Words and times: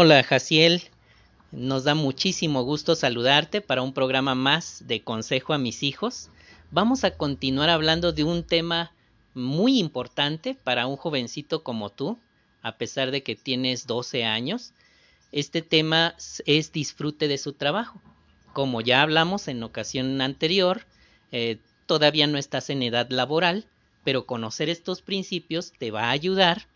Hola, 0.00 0.22
Jaciel. 0.22 0.84
Nos 1.50 1.82
da 1.82 1.96
muchísimo 1.96 2.62
gusto 2.62 2.94
saludarte 2.94 3.60
para 3.60 3.82
un 3.82 3.92
programa 3.92 4.36
más 4.36 4.84
de 4.86 5.02
Consejo 5.02 5.54
a 5.54 5.58
mis 5.58 5.82
hijos. 5.82 6.30
Vamos 6.70 7.02
a 7.02 7.16
continuar 7.16 7.68
hablando 7.68 8.12
de 8.12 8.22
un 8.22 8.44
tema 8.44 8.92
muy 9.34 9.80
importante 9.80 10.54
para 10.54 10.86
un 10.86 10.96
jovencito 10.96 11.64
como 11.64 11.90
tú, 11.90 12.16
a 12.62 12.76
pesar 12.76 13.10
de 13.10 13.24
que 13.24 13.34
tienes 13.34 13.88
12 13.88 14.24
años. 14.24 14.72
Este 15.32 15.62
tema 15.62 16.14
es 16.46 16.70
disfrute 16.70 17.26
de 17.26 17.36
su 17.36 17.54
trabajo. 17.54 18.00
Como 18.52 18.80
ya 18.80 19.02
hablamos 19.02 19.48
en 19.48 19.60
ocasión 19.64 20.20
anterior, 20.20 20.82
eh, 21.32 21.58
todavía 21.86 22.28
no 22.28 22.38
estás 22.38 22.70
en 22.70 22.84
edad 22.84 23.10
laboral, 23.10 23.66
pero 24.04 24.26
conocer 24.26 24.68
estos 24.68 25.02
principios 25.02 25.72
te 25.72 25.90
va 25.90 26.04
a 26.04 26.10
ayudar 26.12 26.68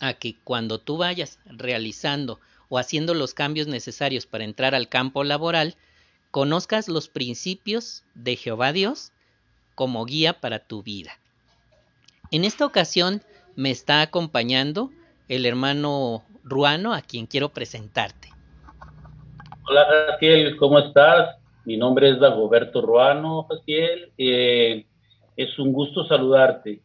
a 0.00 0.14
que 0.14 0.36
cuando 0.44 0.78
tú 0.78 0.96
vayas 0.96 1.38
realizando 1.46 2.40
o 2.68 2.78
haciendo 2.78 3.14
los 3.14 3.34
cambios 3.34 3.66
necesarios 3.66 4.26
para 4.26 4.44
entrar 4.44 4.74
al 4.74 4.88
campo 4.88 5.24
laboral, 5.24 5.74
conozcas 6.30 6.88
los 6.88 7.08
principios 7.08 8.04
de 8.14 8.36
Jehová 8.36 8.72
Dios 8.72 9.12
como 9.74 10.04
guía 10.04 10.34
para 10.40 10.58
tu 10.58 10.82
vida. 10.82 11.12
En 12.30 12.44
esta 12.44 12.66
ocasión 12.66 13.22
me 13.56 13.70
está 13.70 14.02
acompañando 14.02 14.90
el 15.28 15.46
hermano 15.46 16.24
Ruano, 16.44 16.94
a 16.94 17.02
quien 17.02 17.26
quiero 17.26 17.50
presentarte. 17.50 18.28
Hola, 19.68 19.86
Jaciel, 20.10 20.56
¿cómo 20.56 20.78
estás? 20.78 21.36
Mi 21.64 21.76
nombre 21.76 22.10
es 22.10 22.20
Dagoberto 22.20 22.80
Ruano, 22.80 23.44
Jaciel. 23.44 24.12
Eh, 24.16 24.86
es 25.36 25.58
un 25.58 25.72
gusto 25.72 26.06
saludarte. 26.06 26.82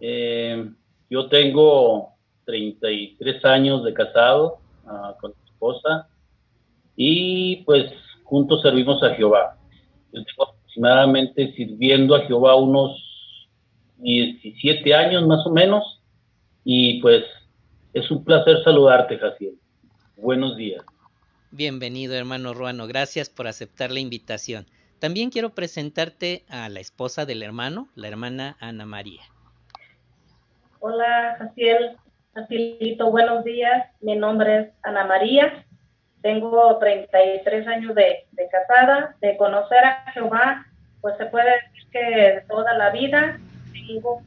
Eh, 0.00 0.70
yo 1.10 1.28
tengo 1.28 2.17
33 2.48 3.44
años 3.44 3.84
de 3.84 3.92
casado 3.92 4.58
uh, 4.84 5.20
con 5.20 5.32
mi 5.32 5.50
esposa 5.50 6.08
y 6.96 7.56
pues 7.64 7.92
juntos 8.24 8.62
servimos 8.62 9.02
a 9.02 9.14
Jehová. 9.14 9.58
Yo 10.12 10.24
tengo 10.24 10.44
aproximadamente 10.44 11.52
sirviendo 11.54 12.14
a 12.14 12.22
Jehová 12.22 12.54
unos 12.56 12.98
17 13.98 14.94
años 14.94 15.26
más 15.26 15.46
o 15.46 15.50
menos 15.50 16.00
y 16.64 17.02
pues 17.02 17.22
es 17.92 18.10
un 18.10 18.24
placer 18.24 18.64
saludarte, 18.64 19.18
Jaciel. 19.18 19.58
Buenos 20.16 20.56
días. 20.56 20.82
Bienvenido, 21.50 22.14
hermano 22.14 22.54
Ruano. 22.54 22.86
Gracias 22.86 23.28
por 23.28 23.46
aceptar 23.46 23.90
la 23.90 24.00
invitación. 24.00 24.66
También 25.00 25.28
quiero 25.28 25.50
presentarte 25.50 26.44
a 26.48 26.70
la 26.70 26.80
esposa 26.80 27.26
del 27.26 27.42
hermano, 27.42 27.88
la 27.94 28.08
hermana 28.08 28.56
Ana 28.58 28.86
María. 28.86 29.20
Hola, 30.80 31.36
Jaciel. 31.38 31.98
Jacielito, 32.34 33.10
buenos 33.10 33.44
días. 33.44 33.86
Mi 34.00 34.16
nombre 34.16 34.58
es 34.58 34.68
Ana 34.82 35.06
María. 35.06 35.64
Tengo 36.22 36.78
33 36.78 37.66
años 37.66 37.94
de, 37.94 38.26
casada. 38.50 39.16
De 39.20 39.36
conocer 39.36 39.84
a 39.84 40.10
Jehová, 40.12 40.66
pues 41.00 41.16
se 41.16 41.26
puede 41.26 41.50
decir 41.50 41.90
que 41.90 42.44
toda 42.48 42.74
la 42.74 42.90
vida. 42.90 43.38
Tengo 43.72 44.22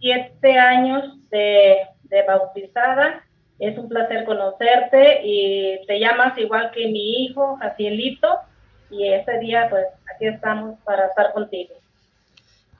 27 0.00 0.58
años 0.58 1.28
de, 1.30 1.86
de 2.04 2.22
bautizada 2.22 3.22
es 3.58 3.76
un 3.76 3.88
placer 3.88 4.24
conocerte 4.24 5.20
y 5.24 5.84
te 5.86 5.98
llamas 5.98 6.38
igual 6.38 6.70
que 6.72 6.86
mi 6.86 7.24
hijo, 7.24 7.56
Jacielito, 7.56 8.38
y 8.90 9.08
ese 9.08 9.38
día 9.40 9.66
pues 9.68 9.84
aquí 10.14 10.26
estamos 10.26 10.78
para 10.84 11.06
estar 11.06 11.32
contigo. 11.32 11.74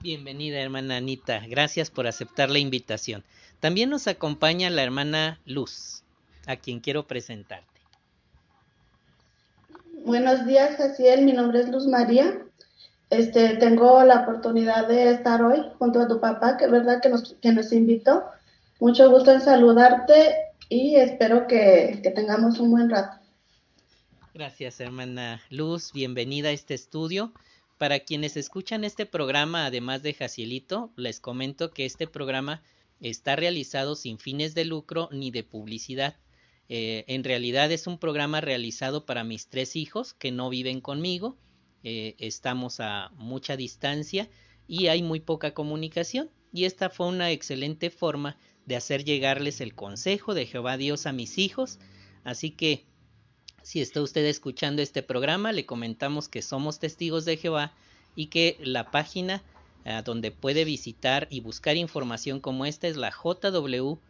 Bienvenida, 0.01 0.61
hermana 0.61 0.97
Anita. 0.97 1.41
Gracias 1.47 1.91
por 1.91 2.07
aceptar 2.07 2.49
la 2.49 2.59
invitación. 2.59 3.23
También 3.59 3.89
nos 3.89 4.07
acompaña 4.07 4.69
la 4.69 4.83
hermana 4.83 5.39
Luz, 5.45 6.03
a 6.47 6.55
quien 6.55 6.79
quiero 6.79 7.07
presentarte. 7.07 7.67
Buenos 10.05 10.45
días, 10.45 10.77
Jaciel. 10.77 11.25
Mi 11.25 11.33
nombre 11.33 11.59
es 11.59 11.69
Luz 11.69 11.85
María. 11.85 12.39
Este, 13.09 13.57
tengo 13.57 14.03
la 14.03 14.21
oportunidad 14.21 14.87
de 14.87 15.11
estar 15.11 15.43
hoy 15.43 15.61
junto 15.77 15.99
a 15.99 16.07
tu 16.07 16.21
papá, 16.21 16.55
que 16.57 16.65
es 16.65 16.71
verdad 16.71 17.01
que 17.01 17.09
nos, 17.09 17.35
que 17.41 17.51
nos 17.51 17.73
invitó. 17.73 18.23
Mucho 18.79 19.09
gusto 19.09 19.31
en 19.31 19.41
saludarte 19.41 20.35
y 20.69 20.95
espero 20.95 21.47
que, 21.47 21.99
que 22.01 22.11
tengamos 22.11 22.59
un 22.59 22.71
buen 22.71 22.89
rato. 22.89 23.17
Gracias, 24.33 24.79
hermana 24.79 25.41
Luz. 25.49 25.91
Bienvenida 25.91 26.49
a 26.49 26.53
este 26.53 26.75
estudio. 26.75 27.33
Para 27.77 27.99
quienes 27.99 28.37
escuchan 28.37 28.85
este 28.85 29.05
programa, 29.05 29.65
además 29.65 30.01
de 30.01 30.13
Jacielito, 30.13 30.91
les 30.95 31.19
comento 31.19 31.71
que 31.71 31.85
este 31.85 32.07
programa 32.07 32.61
está 33.01 33.35
realizado 33.35 33.95
sin 33.95 34.19
fines 34.19 34.55
de 34.55 34.65
lucro 34.65 35.09
ni 35.11 35.31
de 35.31 35.43
publicidad. 35.43 36.17
Eh, 36.67 37.05
en 37.07 37.23
realidad 37.23 37.71
es 37.71 37.87
un 37.87 37.97
programa 37.97 38.41
realizado 38.41 39.05
para 39.05 39.23
mis 39.23 39.47
tres 39.47 39.75
hijos 39.75 40.13
que 40.13 40.31
no 40.31 40.49
viven 40.49 40.81
conmigo. 40.81 41.37
Eh, 41.83 42.15
estamos 42.19 42.79
a 42.79 43.11
mucha 43.15 43.57
distancia 43.57 44.29
y 44.67 44.87
hay 44.87 45.01
muy 45.01 45.19
poca 45.19 45.53
comunicación. 45.53 46.29
Y 46.53 46.65
esta 46.65 46.89
fue 46.89 47.07
una 47.07 47.31
excelente 47.31 47.89
forma 47.89 48.37
de 48.65 48.75
hacer 48.75 49.03
llegarles 49.03 49.61
el 49.61 49.73
consejo 49.73 50.33
de 50.33 50.45
Jehová 50.45 50.77
Dios 50.77 51.05
a 51.05 51.11
mis 51.11 51.37
hijos. 51.37 51.79
Así 52.23 52.51
que, 52.51 52.85
si 53.63 53.81
está 53.81 54.01
usted 54.01 54.25
escuchando 54.25 54.81
este 54.81 55.03
programa, 55.03 55.51
le 55.51 55.65
comentamos 55.65 56.27
que 56.27 56.41
somos 56.41 56.79
testigos 56.79 57.25
de 57.25 57.37
Jehová 57.37 57.73
y 58.15 58.27
que 58.27 58.57
la 58.61 58.91
página 58.91 59.43
eh, 59.85 60.01
donde 60.03 60.31
puede 60.31 60.65
visitar 60.65 61.27
y 61.29 61.41
buscar 61.41 61.77
información 61.77 62.39
como 62.39 62.65
esta 62.65 62.87
es 62.87 62.97
la 62.97 63.11
jw.org. 63.11 64.05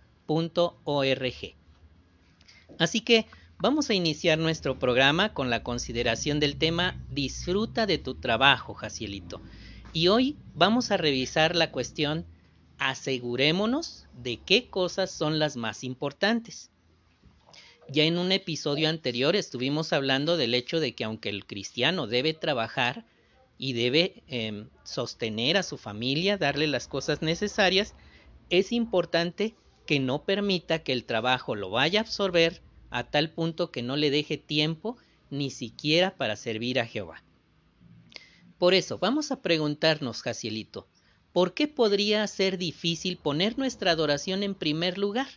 Así 2.77 3.01
que 3.01 3.25
vamos 3.59 3.89
a 3.89 3.93
iniciar 3.93 4.37
nuestro 4.37 4.79
programa 4.79 5.33
con 5.33 5.49
la 5.49 5.63
consideración 5.63 6.39
del 6.39 6.57
tema 6.57 6.99
Disfruta 7.09 7.85
de 7.85 7.97
tu 7.97 8.15
trabajo, 8.15 8.73
Jacielito. 8.73 9.41
Y 9.93 10.07
hoy 10.07 10.37
vamos 10.55 10.91
a 10.91 10.97
revisar 10.97 11.55
la 11.55 11.71
cuestión 11.71 12.25
asegurémonos 12.77 14.05
de 14.21 14.37
qué 14.37 14.69
cosas 14.69 15.11
son 15.11 15.39
las 15.39 15.57
más 15.57 15.83
importantes. 15.83 16.71
Ya 17.89 18.03
en 18.03 18.17
un 18.17 18.31
episodio 18.31 18.87
anterior 18.87 19.35
estuvimos 19.35 19.93
hablando 19.93 20.37
del 20.37 20.53
hecho 20.53 20.79
de 20.79 20.93
que 20.93 21.03
aunque 21.03 21.29
el 21.29 21.45
cristiano 21.45 22.07
debe 22.07 22.33
trabajar 22.33 23.03
y 23.59 23.73
debe 23.73 24.23
eh, 24.27 24.65
sostener 24.83 25.57
a 25.57 25.63
su 25.63 25.77
familia, 25.77 26.37
darle 26.37 26.65
las 26.65 26.87
cosas 26.87 27.21
necesarias, 27.21 27.93
es 28.49 28.71
importante 28.71 29.53
que 29.85 29.99
no 29.99 30.23
permita 30.23 30.79
que 30.79 30.93
el 30.93 31.03
trabajo 31.03 31.55
lo 31.55 31.69
vaya 31.69 31.99
a 31.99 32.03
absorber 32.03 32.61
a 32.89 33.03
tal 33.03 33.31
punto 33.31 33.69
que 33.69 33.83
no 33.83 33.97
le 33.97 34.09
deje 34.09 34.37
tiempo 34.37 34.97
ni 35.29 35.51
siquiera 35.51 36.15
para 36.15 36.37
servir 36.37 36.79
a 36.79 36.85
Jehová. 36.85 37.21
Por 38.57 38.73
eso, 38.73 38.97
vamos 38.97 39.31
a 39.31 39.41
preguntarnos, 39.41 40.21
Jacielito, 40.21 40.87
¿por 41.33 41.53
qué 41.53 41.67
podría 41.67 42.25
ser 42.27 42.57
difícil 42.57 43.17
poner 43.17 43.57
nuestra 43.57 43.91
adoración 43.91 44.41
en 44.41 44.55
primer 44.55 44.97
lugar? 44.97 45.27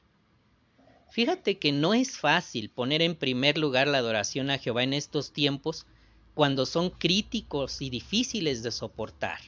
Fíjate 1.10 1.58
que 1.58 1.72
no 1.72 1.92
es 1.92 2.16
fácil 2.16 2.70
poner 2.70 3.02
en 3.02 3.16
primer 3.16 3.58
lugar 3.58 3.88
la 3.88 3.98
adoración 3.98 4.48
a 4.50 4.58
Jehová 4.58 4.84
en 4.84 4.92
estos 4.92 5.32
tiempos 5.32 5.86
cuando 6.34 6.66
son 6.66 6.90
críticos 6.90 7.82
y 7.82 7.90
difíciles 7.90 8.62
de 8.62 8.70
soportar. 8.70 9.38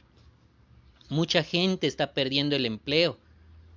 Mucha 1.09 1.43
gente 1.43 1.87
está 1.87 2.13
perdiendo 2.13 2.55
el 2.55 2.65
empleo, 2.65 3.17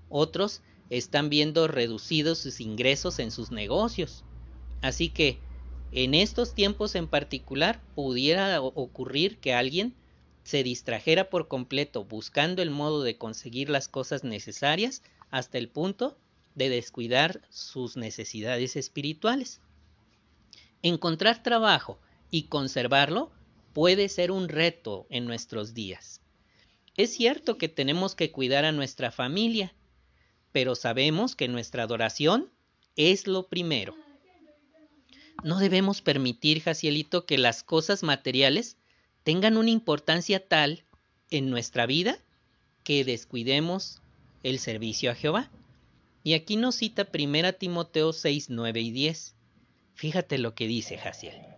otros 0.09 0.63
están 0.91 1.29
viendo 1.29 1.69
reducidos 1.69 2.39
sus 2.39 2.61
ingresos 2.61 3.19
en 3.19 3.31
sus 3.31 3.51
negocios. 3.51 4.25
Así 4.81 5.09
que 5.11 5.39
en 5.93 6.15
estos 6.15 6.55
tiempos 6.55 6.95
en 6.95 7.09
particular 7.09 7.83
pudiera 7.95 8.61
ocurrir 8.61 9.39
que 9.39 9.55
alguien 9.55 9.95
se 10.45 10.63
distrajera 10.63 11.29
por 11.29 11.49
completo 11.49 12.05
buscando 12.05 12.63
el 12.63 12.71
modo 12.71 13.03
de 13.03 13.19
conseguir 13.19 13.69
las 13.69 13.89
cosas 13.89 14.25
necesarias 14.25 15.03
hasta 15.31 15.59
el 15.59 15.69
punto 15.69 16.17
de 16.55 16.71
descuidar 16.71 17.43
sus 17.51 17.97
necesidades 17.97 18.77
espirituales. 18.77 19.61
Encontrar 20.83 21.43
trabajo 21.43 21.99
y 22.31 22.45
conservarlo 22.45 23.31
puede 23.73 24.09
ser 24.09 24.31
un 24.31 24.49
reto 24.49 25.07
en 25.11 25.27
nuestros 25.27 25.75
días. 25.75 26.21
Es 26.97 27.15
cierto 27.15 27.59
que 27.59 27.69
tenemos 27.69 28.15
que 28.15 28.33
cuidar 28.33 28.65
a 28.65 28.73
nuestra 28.73 29.11
familia, 29.13 29.75
pero 30.53 30.75
sabemos 30.75 31.37
que 31.37 31.49
nuestra 31.49 31.85
adoración 31.85 32.51
es 32.97 33.27
lo 33.27 33.47
primero. 33.47 33.95
No 35.45 35.61
debemos 35.61 36.03
permitir, 36.03 36.61
Jacielito, 36.61 37.25
que 37.25 37.39
las 37.39 37.63
cosas 37.63 38.03
materiales 38.03 38.77
tengan 39.23 39.57
una 39.57 39.71
importancia 39.71 40.45
tal 40.45 40.83
en 41.31 41.51
nuestra 41.51 41.87
vida 41.87 42.19
que 42.83 43.05
descuidemos 43.05 44.03
el 44.43 44.59
servicio 44.59 45.11
a 45.11 45.15
Jehová. 45.15 45.51
Y 46.25 46.35
aquí 46.35 46.57
nos 46.57 46.75
cita 46.75 47.07
1 47.13 47.53
Timoteo 47.55 48.13
6, 48.13 48.51
9 48.51 48.81
y 48.81 48.91
10. 48.91 49.35
Fíjate 49.95 50.39
lo 50.39 50.55
que 50.55 50.67
dice 50.67 50.99
Jaciel. 50.99 51.58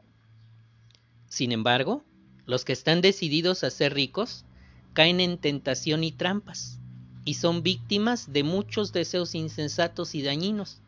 Sin 1.30 1.52
embargo, 1.52 2.04
los 2.44 2.64
que 2.64 2.72
están 2.72 3.00
decididos 3.00 3.62
a 3.62 3.70
ser 3.70 3.94
ricos 3.94 4.44
caen 4.92 5.20
en 5.20 5.38
tentación 5.38 6.02
y 6.02 6.10
trampas, 6.10 6.80
y 7.24 7.34
son 7.34 7.62
víctimas 7.62 8.32
de 8.32 8.42
muchos 8.42 8.92
deseos 8.92 9.36
insensatos 9.36 10.16
y 10.16 10.22
dañinos, 10.22 10.80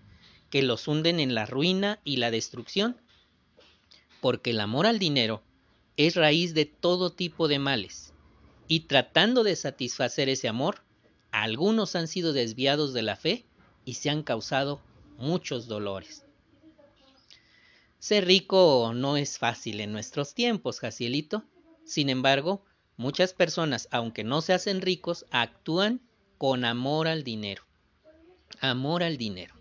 que 0.51 0.63
los 0.63 0.89
hunden 0.89 1.21
en 1.21 1.37
la 1.37 1.47
ruina 1.47 2.01
y 2.03 2.17
la 2.17 2.33
destrucción, 2.33 2.97
porque 4.21 4.51
el 4.51 4.61
amor 4.61 4.87
al 4.87 4.99
dinero 4.99 5.45
es 5.97 6.17
raíz 6.17 6.55
de 6.55 6.67
todo 6.67 7.13
tipo 7.13 7.47
de 7.47 7.61
males, 7.61 8.13
y 8.67 8.81
tratando 8.81 9.45
de 9.45 9.55
satisfacer 9.55 10.29
ese 10.29 10.49
amor, 10.49 10.83
algunos 11.31 11.95
han 11.95 12.09
sido 12.09 12.33
desviados 12.33 12.93
de 12.95 13.03
la 13.03 13.15
fe 13.15 13.45
y 13.85 13.95
se 13.95 14.11
han 14.11 14.25
causado 14.25 14.81
muchos 15.19 15.69
dolores. 15.69 16.25
Ser 18.03 18.27
rico 18.27 18.91
no 18.97 19.17
es 19.17 19.39
fácil 19.39 19.81
en 19.81 19.93
nuestros 19.93 20.35
tiempos, 20.35 20.81
Jacielito. 20.81 21.45
Sin 21.85 22.11
embargo, 22.11 22.65
muchas 22.97 23.33
personas, 23.33 23.87
aunque 23.93 24.25
no 24.25 24.41
se 24.41 24.53
hacen 24.53 24.81
ricos, 24.81 25.25
actúan 25.31 26.01
con 26.37 26.65
amor 26.65 27.07
al 27.07 27.23
dinero. 27.23 27.63
Amor 28.61 29.05
al 29.05 29.19
dinero. 29.19 29.55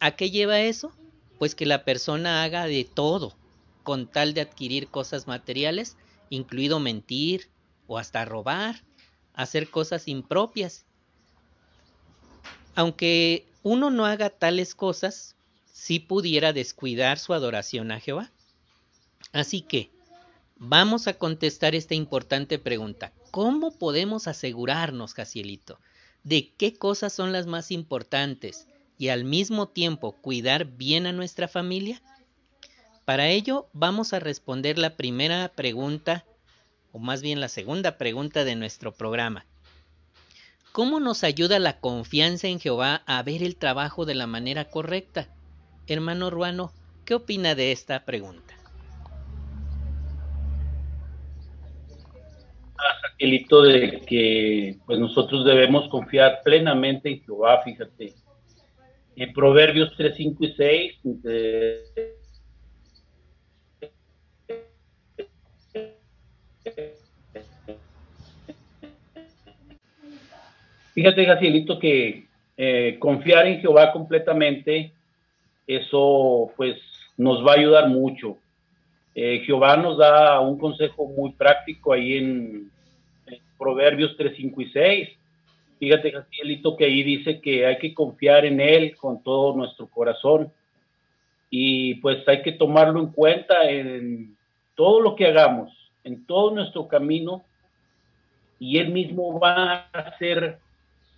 ¿A 0.00 0.16
qué 0.16 0.32
lleva 0.32 0.58
eso? 0.62 0.92
Pues 1.38 1.54
que 1.54 1.66
la 1.66 1.84
persona 1.84 2.42
haga 2.42 2.66
de 2.66 2.82
todo 2.82 3.36
con 3.84 4.10
tal 4.10 4.34
de 4.34 4.40
adquirir 4.40 4.88
cosas 4.88 5.28
materiales, 5.28 5.96
incluido 6.30 6.80
mentir 6.80 7.52
o 7.86 7.98
hasta 7.98 8.24
robar, 8.24 8.84
hacer 9.34 9.70
cosas 9.70 10.08
impropias. 10.08 10.84
Aunque 12.74 13.46
uno 13.62 13.90
no 13.90 14.04
haga 14.04 14.30
tales 14.30 14.74
cosas, 14.74 15.36
sí 15.72 15.98
pudiera 15.98 16.52
descuidar 16.52 17.18
su 17.18 17.34
adoración 17.34 17.90
a 17.90 18.00
Jehová. 18.00 18.30
Así 19.32 19.62
que, 19.62 19.90
vamos 20.56 21.06
a 21.08 21.14
contestar 21.14 21.74
esta 21.74 21.94
importante 21.94 22.58
pregunta. 22.58 23.12
¿Cómo 23.30 23.70
podemos 23.70 24.28
asegurarnos, 24.28 25.14
Jacielito, 25.14 25.78
de 26.24 26.52
qué 26.56 26.74
cosas 26.74 27.12
son 27.12 27.32
las 27.32 27.46
más 27.46 27.70
importantes 27.70 28.66
y 28.98 29.08
al 29.08 29.24
mismo 29.24 29.68
tiempo 29.68 30.12
cuidar 30.12 30.64
bien 30.66 31.06
a 31.06 31.12
nuestra 31.12 31.48
familia? 31.48 32.02
Para 33.04 33.28
ello 33.28 33.68
vamos 33.72 34.12
a 34.12 34.20
responder 34.20 34.78
la 34.78 34.96
primera 34.96 35.50
pregunta, 35.54 36.24
o 36.92 36.98
más 36.98 37.22
bien 37.22 37.40
la 37.40 37.48
segunda 37.48 37.98
pregunta 37.98 38.44
de 38.44 38.56
nuestro 38.56 38.92
programa. 38.92 39.46
¿Cómo 40.72 41.00
nos 41.00 41.24
ayuda 41.24 41.58
la 41.58 41.80
confianza 41.80 42.46
en 42.46 42.60
Jehová 42.60 43.02
a 43.06 43.22
ver 43.22 43.42
el 43.42 43.56
trabajo 43.56 44.04
de 44.06 44.14
la 44.14 44.28
manera 44.28 44.66
correcta? 44.66 45.28
Hermano 45.86 46.30
Ruano, 46.30 46.72
¿qué 47.04 47.14
opina 47.14 47.54
de 47.54 47.72
esta 47.72 48.04
pregunta? 48.04 48.54
Aquelito 53.14 53.62
de 53.62 54.00
que 54.06 54.76
pues 54.86 54.98
nosotros 54.98 55.44
debemos 55.44 55.88
confiar 55.88 56.40
plenamente 56.44 57.10
en 57.10 57.22
Jehová, 57.22 57.60
fíjate. 57.62 58.14
En 59.16 59.32
Proverbios 59.32 59.92
3, 59.96 60.14
5 60.16 60.44
y 60.44 60.54
6, 60.54 61.00
Fíjate, 71.00 71.24
Gacielito, 71.24 71.78
que 71.78 72.26
eh, 72.58 72.96
confiar 72.98 73.46
en 73.46 73.60
Jehová 73.62 73.90
completamente, 73.90 74.92
eso 75.76 76.50
pues 76.56 76.76
nos 77.16 77.46
va 77.46 77.52
a 77.52 77.56
ayudar 77.56 77.88
mucho. 77.88 78.38
Eh, 79.14 79.42
Jehová 79.44 79.76
nos 79.76 79.98
da 79.98 80.40
un 80.40 80.58
consejo 80.58 81.06
muy 81.06 81.32
práctico 81.32 81.92
ahí 81.92 82.16
en, 82.16 82.70
Proverbios 83.58 84.16
3, 84.16 84.32
5 84.36 84.62
y 84.62 84.70
6. 84.70 85.08
Fíjate, 85.78 86.10
Gacielito, 86.10 86.76
que 86.78 86.86
ahí 86.86 87.02
dice 87.02 87.42
que 87.42 87.66
hay 87.66 87.76
que 87.76 87.92
confiar 87.92 88.46
en 88.46 88.58
Él 88.58 88.96
con 88.96 89.22
todo 89.22 89.54
nuestro 89.54 89.86
corazón. 89.86 90.50
Y 91.50 91.96
pues 91.96 92.26
hay 92.26 92.40
que 92.40 92.52
tomarlo 92.52 93.00
en 93.00 93.08
cuenta 93.08 93.68
en 93.68 94.34
todo 94.74 95.02
lo 95.02 95.14
que 95.14 95.26
hagamos, 95.26 95.70
en 96.04 96.24
todo 96.24 96.54
nuestro 96.54 96.88
camino. 96.88 97.44
Y 98.58 98.78
Él 98.78 98.88
mismo 98.88 99.38
va 99.38 99.88
a 99.92 99.98
hacer 99.98 100.58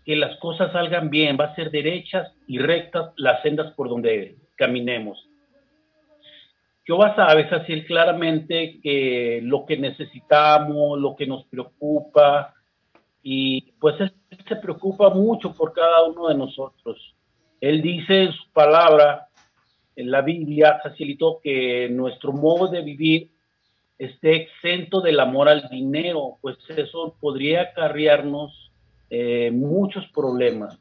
que 0.05 0.17
las 0.17 0.39
cosas 0.39 0.73
salgan 0.73 1.11
bien, 1.11 1.37
va 1.39 1.47
a 1.47 1.55
ser 1.55 1.71
derechas 1.71 2.33
y 2.47 2.59
rectas 2.59 3.13
las 3.17 3.43
sendas 3.43 3.73
por 3.75 3.89
donde 3.89 4.37
caminemos. 4.57 5.29
Jehová 6.85 7.15
sabe 7.15 7.49
así 7.51 7.85
claramente 7.85 8.81
que 8.83 9.41
lo 9.43 9.65
que 9.65 9.77
necesitamos, 9.77 10.99
lo 10.99 11.15
que 11.15 11.27
nos 11.27 11.45
preocupa, 11.45 12.55
y 13.23 13.73
pues 13.79 13.95
se 14.49 14.57
preocupa 14.57 15.11
mucho 15.11 15.55
por 15.55 15.73
cada 15.73 16.05
uno 16.05 16.29
de 16.29 16.35
nosotros. 16.35 17.15
Él 17.61 17.81
dice 17.81 18.25
en 18.25 18.33
su 18.33 18.51
palabra, 18.53 19.29
en 19.95 20.11
la 20.11 20.23
Biblia, 20.23 20.81
facilitó 20.83 21.39
que 21.43 21.89
nuestro 21.89 22.33
modo 22.33 22.69
de 22.69 22.83
vivir 22.83 23.31
esté 23.99 24.35
exento 24.35 25.01
del 25.01 25.21
amor 25.21 25.49
al 25.49 25.69
dinero, 25.69 26.39
pues 26.41 26.57
eso 26.77 27.17
podría 27.21 27.63
acarrearnos 27.63 28.62
eh, 29.15 29.51
muchos 29.51 30.07
problemas. 30.09 30.79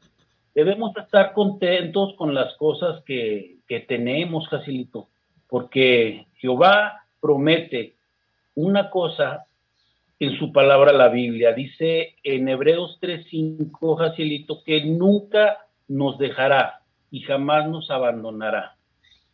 Debemos 0.54 0.96
estar 0.96 1.34
contentos 1.34 2.14
con 2.16 2.32
las 2.32 2.54
cosas 2.54 3.02
que, 3.04 3.58
que 3.68 3.80
tenemos, 3.80 4.48
Jacilito, 4.48 5.08
porque 5.48 6.28
Jehová 6.36 7.04
promete 7.20 7.94
una 8.54 8.88
cosa 8.88 9.44
en 10.18 10.38
su 10.38 10.50
palabra 10.50 10.94
la 10.94 11.10
Biblia. 11.10 11.52
Dice 11.52 12.16
en 12.24 12.48
Hebreos 12.48 12.98
3:5, 13.02 13.98
Jacilito, 13.98 14.64
que 14.64 14.82
nunca 14.82 15.66
nos 15.86 16.16
dejará 16.16 16.80
y 17.10 17.20
jamás 17.20 17.68
nos 17.68 17.90
abandonará. 17.90 18.76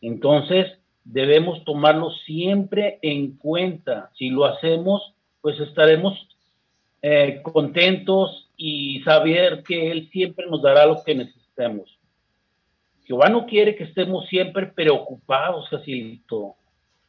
Entonces, 0.01 0.77
debemos 1.05 1.63
tomarlo 1.63 2.11
siempre 2.25 2.99
en 3.01 3.37
cuenta. 3.37 4.11
Si 4.17 4.29
lo 4.29 4.43
hacemos, 4.43 5.13
pues 5.39 5.57
estaremos 5.61 6.27
eh, 7.01 7.41
contentos 7.41 8.49
y 8.57 9.01
saber 9.03 9.63
que 9.63 9.91
Él 9.91 10.09
siempre 10.11 10.45
nos 10.47 10.61
dará 10.61 10.85
lo 10.85 11.03
que 11.03 11.15
necesitemos. 11.15 11.97
Jehová 13.05 13.29
no 13.29 13.45
quiere 13.45 13.75
que 13.75 13.85
estemos 13.85 14.27
siempre 14.27 14.67
preocupados, 14.67 15.67
Jacilito, 15.69 16.55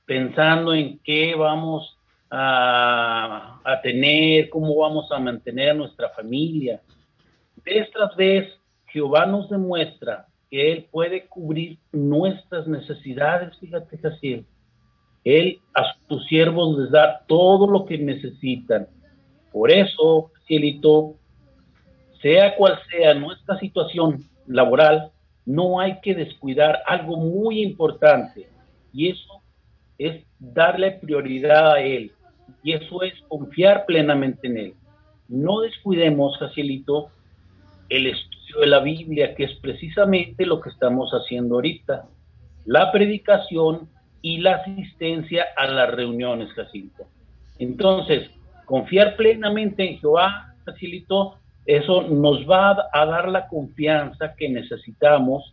pensando 0.06 0.72
en 0.72 0.98
qué 1.00 1.34
vamos 1.34 1.98
a, 2.31 3.81
tener, 3.82 4.48
cómo 4.48 4.76
vamos 4.76 5.10
a 5.12 5.19
mantener 5.19 5.70
a 5.70 5.75
nuestra 5.75 6.08
familia. 6.10 6.81
Vez 7.64 7.90
tras 7.90 8.14
vez, 8.16 8.48
Jehová 8.87 9.26
nos 9.26 9.50
demuestra 9.50 10.26
que 10.50 10.72
Él 10.72 10.88
puede 10.90 11.26
cubrir 11.26 11.78
nuestras 11.92 12.66
necesidades, 12.66 13.59
fíjate, 13.59 13.99
Jacil. 13.99 14.47
Él 15.23 15.61
a 15.75 15.94
sus 16.09 16.25
siervos 16.26 16.78
les 16.78 16.90
da 16.90 17.25
todo 17.26 17.66
lo 17.66 17.85
que 17.85 17.99
necesitan. 17.99 18.88
Por 19.52 19.71
eso, 19.71 20.30
Cielito, 20.47 21.14
sea 22.23 22.54
cual 22.57 22.78
sea 22.90 23.14
nuestra 23.14 23.59
situación 23.59 24.25
laboral, 24.47 25.11
no 25.47 25.80
hay 25.80 26.00
que 26.00 26.14
descuidar 26.14 26.80
algo 26.87 27.16
muy 27.16 27.62
importante 27.62 28.49
y 28.92 29.09
eso 29.09 29.42
es 29.99 30.25
darle 30.38 30.92
prioridad 30.92 31.73
a 31.73 31.80
Él 31.80 32.12
y 32.62 32.73
eso 32.73 33.02
es 33.02 33.14
confiar 33.28 33.87
plenamente 33.87 34.47
en 34.49 34.57
Él. 34.59 34.75
No 35.28 35.61
descuidemos, 35.61 36.37
Jacielito, 36.38 37.09
el 37.88 38.07
estudio 38.07 38.61
de 38.61 38.66
la 38.66 38.80
Biblia, 38.80 39.35
que 39.35 39.45
es 39.45 39.54
precisamente 39.61 40.47
lo 40.47 40.61
que 40.61 40.71
estamos 40.71 41.11
haciendo 41.12 41.57
ahorita, 41.57 42.07
la 42.64 42.92
predicación 42.92 43.88
y 44.23 44.38
la 44.38 44.57
asistencia 44.57 45.47
a 45.57 45.66
las 45.66 45.90
reuniones, 45.90 46.52
Jacinto. 46.52 47.04
Entonces, 47.59 48.30
confiar 48.70 49.16
plenamente 49.16 49.82
en 49.82 49.98
Jehová, 49.98 50.54
Jacielito, 50.64 51.36
eso 51.66 52.02
nos 52.02 52.48
va 52.48 52.88
a 52.92 53.04
dar 53.04 53.28
la 53.28 53.48
confianza 53.48 54.36
que 54.36 54.48
necesitamos 54.48 55.52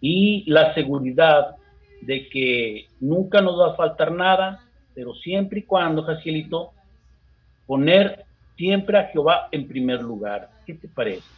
y 0.00 0.42
la 0.50 0.72
seguridad 0.72 1.56
de 2.00 2.30
que 2.30 2.86
nunca 2.98 3.42
nos 3.42 3.60
va 3.60 3.72
a 3.72 3.76
faltar 3.76 4.10
nada, 4.10 4.64
pero 4.94 5.14
siempre 5.16 5.58
y 5.58 5.62
cuando, 5.64 6.02
Jacielito, 6.04 6.72
poner 7.66 8.24
siempre 8.56 9.00
a 9.00 9.08
Jehová 9.08 9.48
en 9.52 9.68
primer 9.68 10.00
lugar. 10.00 10.48
¿Qué 10.64 10.72
te 10.72 10.88
parece? 10.88 11.28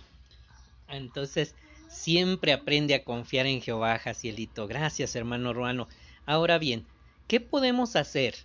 Entonces, 0.89 1.57
siempre 1.89 2.53
aprende 2.53 2.95
a 2.95 3.03
confiar 3.03 3.47
en 3.47 3.61
Jehová, 3.61 3.99
Jacielito. 3.99 4.69
Gracias, 4.69 5.17
hermano 5.17 5.53
Ruano. 5.53 5.89
Ahora 6.27 6.59
bien, 6.59 6.87
¿qué 7.27 7.41
podemos 7.41 7.97
hacer 7.97 8.37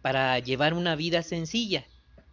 para 0.00 0.38
llevar 0.38 0.72
una 0.72 0.96
vida 0.96 1.22
sencilla? 1.22 1.84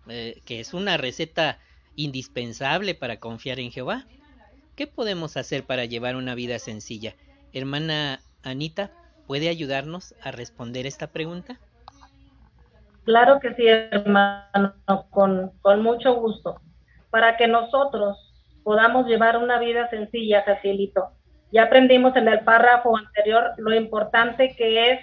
Eh, 0.09 0.41
que 0.45 0.59
es 0.59 0.73
una 0.73 0.97
receta 0.97 1.59
indispensable 1.95 2.95
para 2.95 3.19
confiar 3.19 3.59
en 3.59 3.71
Jehová. 3.71 4.05
¿Qué 4.75 4.87
podemos 4.87 5.37
hacer 5.37 5.63
para 5.63 5.85
llevar 5.85 6.15
una 6.15 6.35
vida 6.35 6.57
sencilla? 6.59 7.15
Hermana 7.53 8.19
Anita, 8.43 8.91
¿puede 9.27 9.49
ayudarnos 9.49 10.15
a 10.23 10.31
responder 10.31 10.85
esta 10.85 11.07
pregunta? 11.07 11.59
Claro 13.03 13.39
que 13.39 13.53
sí, 13.55 13.67
hermano, 13.67 14.73
con, 15.09 15.51
con 15.61 15.81
mucho 15.83 16.15
gusto. 16.15 16.61
Para 17.09 17.37
que 17.37 17.47
nosotros 17.47 18.17
podamos 18.63 19.07
llevar 19.07 19.37
una 19.37 19.59
vida 19.59 19.89
sencilla, 19.89 20.43
Jacielito, 20.43 21.09
Ya 21.51 21.63
aprendimos 21.63 22.15
en 22.15 22.27
el 22.27 22.41
párrafo 22.41 22.95
anterior 22.95 23.53
lo 23.57 23.73
importante 23.73 24.55
que 24.55 24.91
es 24.91 24.99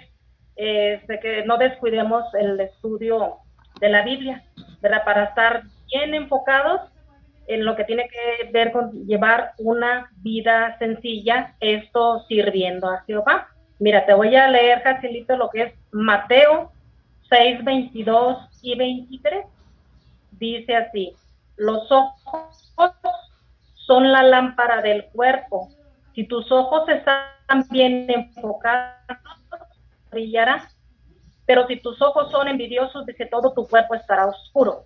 este, 0.55 1.19
que 1.19 1.45
no 1.45 1.57
descuidemos 1.57 2.23
el 2.33 2.59
estudio 2.59 3.37
de 3.79 3.89
la 3.89 4.03
Biblia, 4.03 4.43
¿verdad? 4.81 5.03
Para 5.05 5.25
estar 5.25 5.63
bien 5.91 6.13
enfocados 6.13 6.81
en 7.47 7.63
lo 7.65 7.75
que 7.75 7.85
tiene 7.85 8.09
que 8.09 8.51
ver 8.51 8.71
con 8.71 8.91
llevar 9.07 9.53
una 9.57 10.11
vida 10.17 10.77
sencilla, 10.79 11.55
esto 11.59 12.25
sirviendo 12.27 12.89
a 12.89 13.03
Jehová. 13.07 13.47
Mira, 13.79 14.05
te 14.05 14.13
voy 14.13 14.35
a 14.35 14.47
leer, 14.47 14.81
Jacilito, 14.81 15.37
lo 15.37 15.49
que 15.49 15.61
es 15.63 15.73
Mateo 15.91 16.71
6, 17.29 17.63
22 17.63 18.37
y 18.61 18.77
23. 18.77 19.45
Dice 20.31 20.75
así, 20.75 21.15
los 21.55 21.91
ojos 21.91 22.71
son 23.75 24.11
la 24.11 24.23
lámpara 24.23 24.81
del 24.81 25.05
cuerpo. 25.05 25.69
Si 26.13 26.25
tus 26.25 26.51
ojos 26.51 26.87
están 26.89 27.67
bien 27.69 28.07
enfocados, 28.09 28.97
brillará. 30.11 30.69
Pero 31.47 31.65
si 31.65 31.77
tus 31.77 31.99
ojos 32.01 32.29
son 32.29 32.47
envidiosos, 32.49 33.05
dice 33.07 33.25
todo 33.25 33.53
tu 33.53 33.65
cuerpo 33.67 33.95
estará 33.95 34.27
oscuro. 34.27 34.85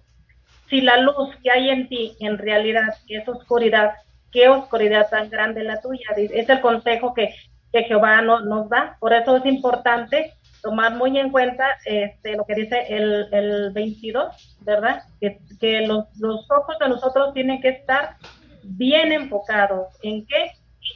Si 0.70 0.80
la 0.80 0.98
luz 0.98 1.36
que 1.44 1.52
hay 1.52 1.70
en 1.70 1.90
ti 1.90 2.16
en 2.22 2.38
realidad 2.38 2.94
es 3.10 3.28
oscuridad, 3.28 3.96
qué 4.32 4.48
oscuridad 4.48 5.10
tan 5.10 5.30
grande 5.30 5.64
la 5.64 5.82
tuya. 5.82 6.06
Es 6.16 6.48
el 6.48 6.62
consejo 6.62 7.14
que, 7.14 7.34
que 7.74 7.84
Jehová 7.84 8.22
nos 8.22 8.70
da. 8.70 8.96
Por 9.00 9.12
eso 9.12 9.36
es 9.36 9.46
importante 9.46 10.34
tomar 10.62 10.94
muy 10.94 11.18
en 11.18 11.32
cuenta 11.32 11.66
este, 11.86 12.36
lo 12.36 12.46
que 12.46 12.56
dice 12.56 12.86
el, 12.90 13.28
el 13.34 13.72
22, 13.74 14.58
¿verdad? 14.62 15.04
Que, 15.20 15.40
que 15.60 15.88
los, 15.88 16.06
los, 16.20 16.50
ojos 16.52 16.78
de 16.80 16.90
nosotros 16.90 17.34
tienen 17.34 17.60
que 17.60 17.70
estar 17.70 18.18
bien 18.64 19.12
enfocados. 19.12 19.88
¿En 20.04 20.26
qué? 20.28 20.52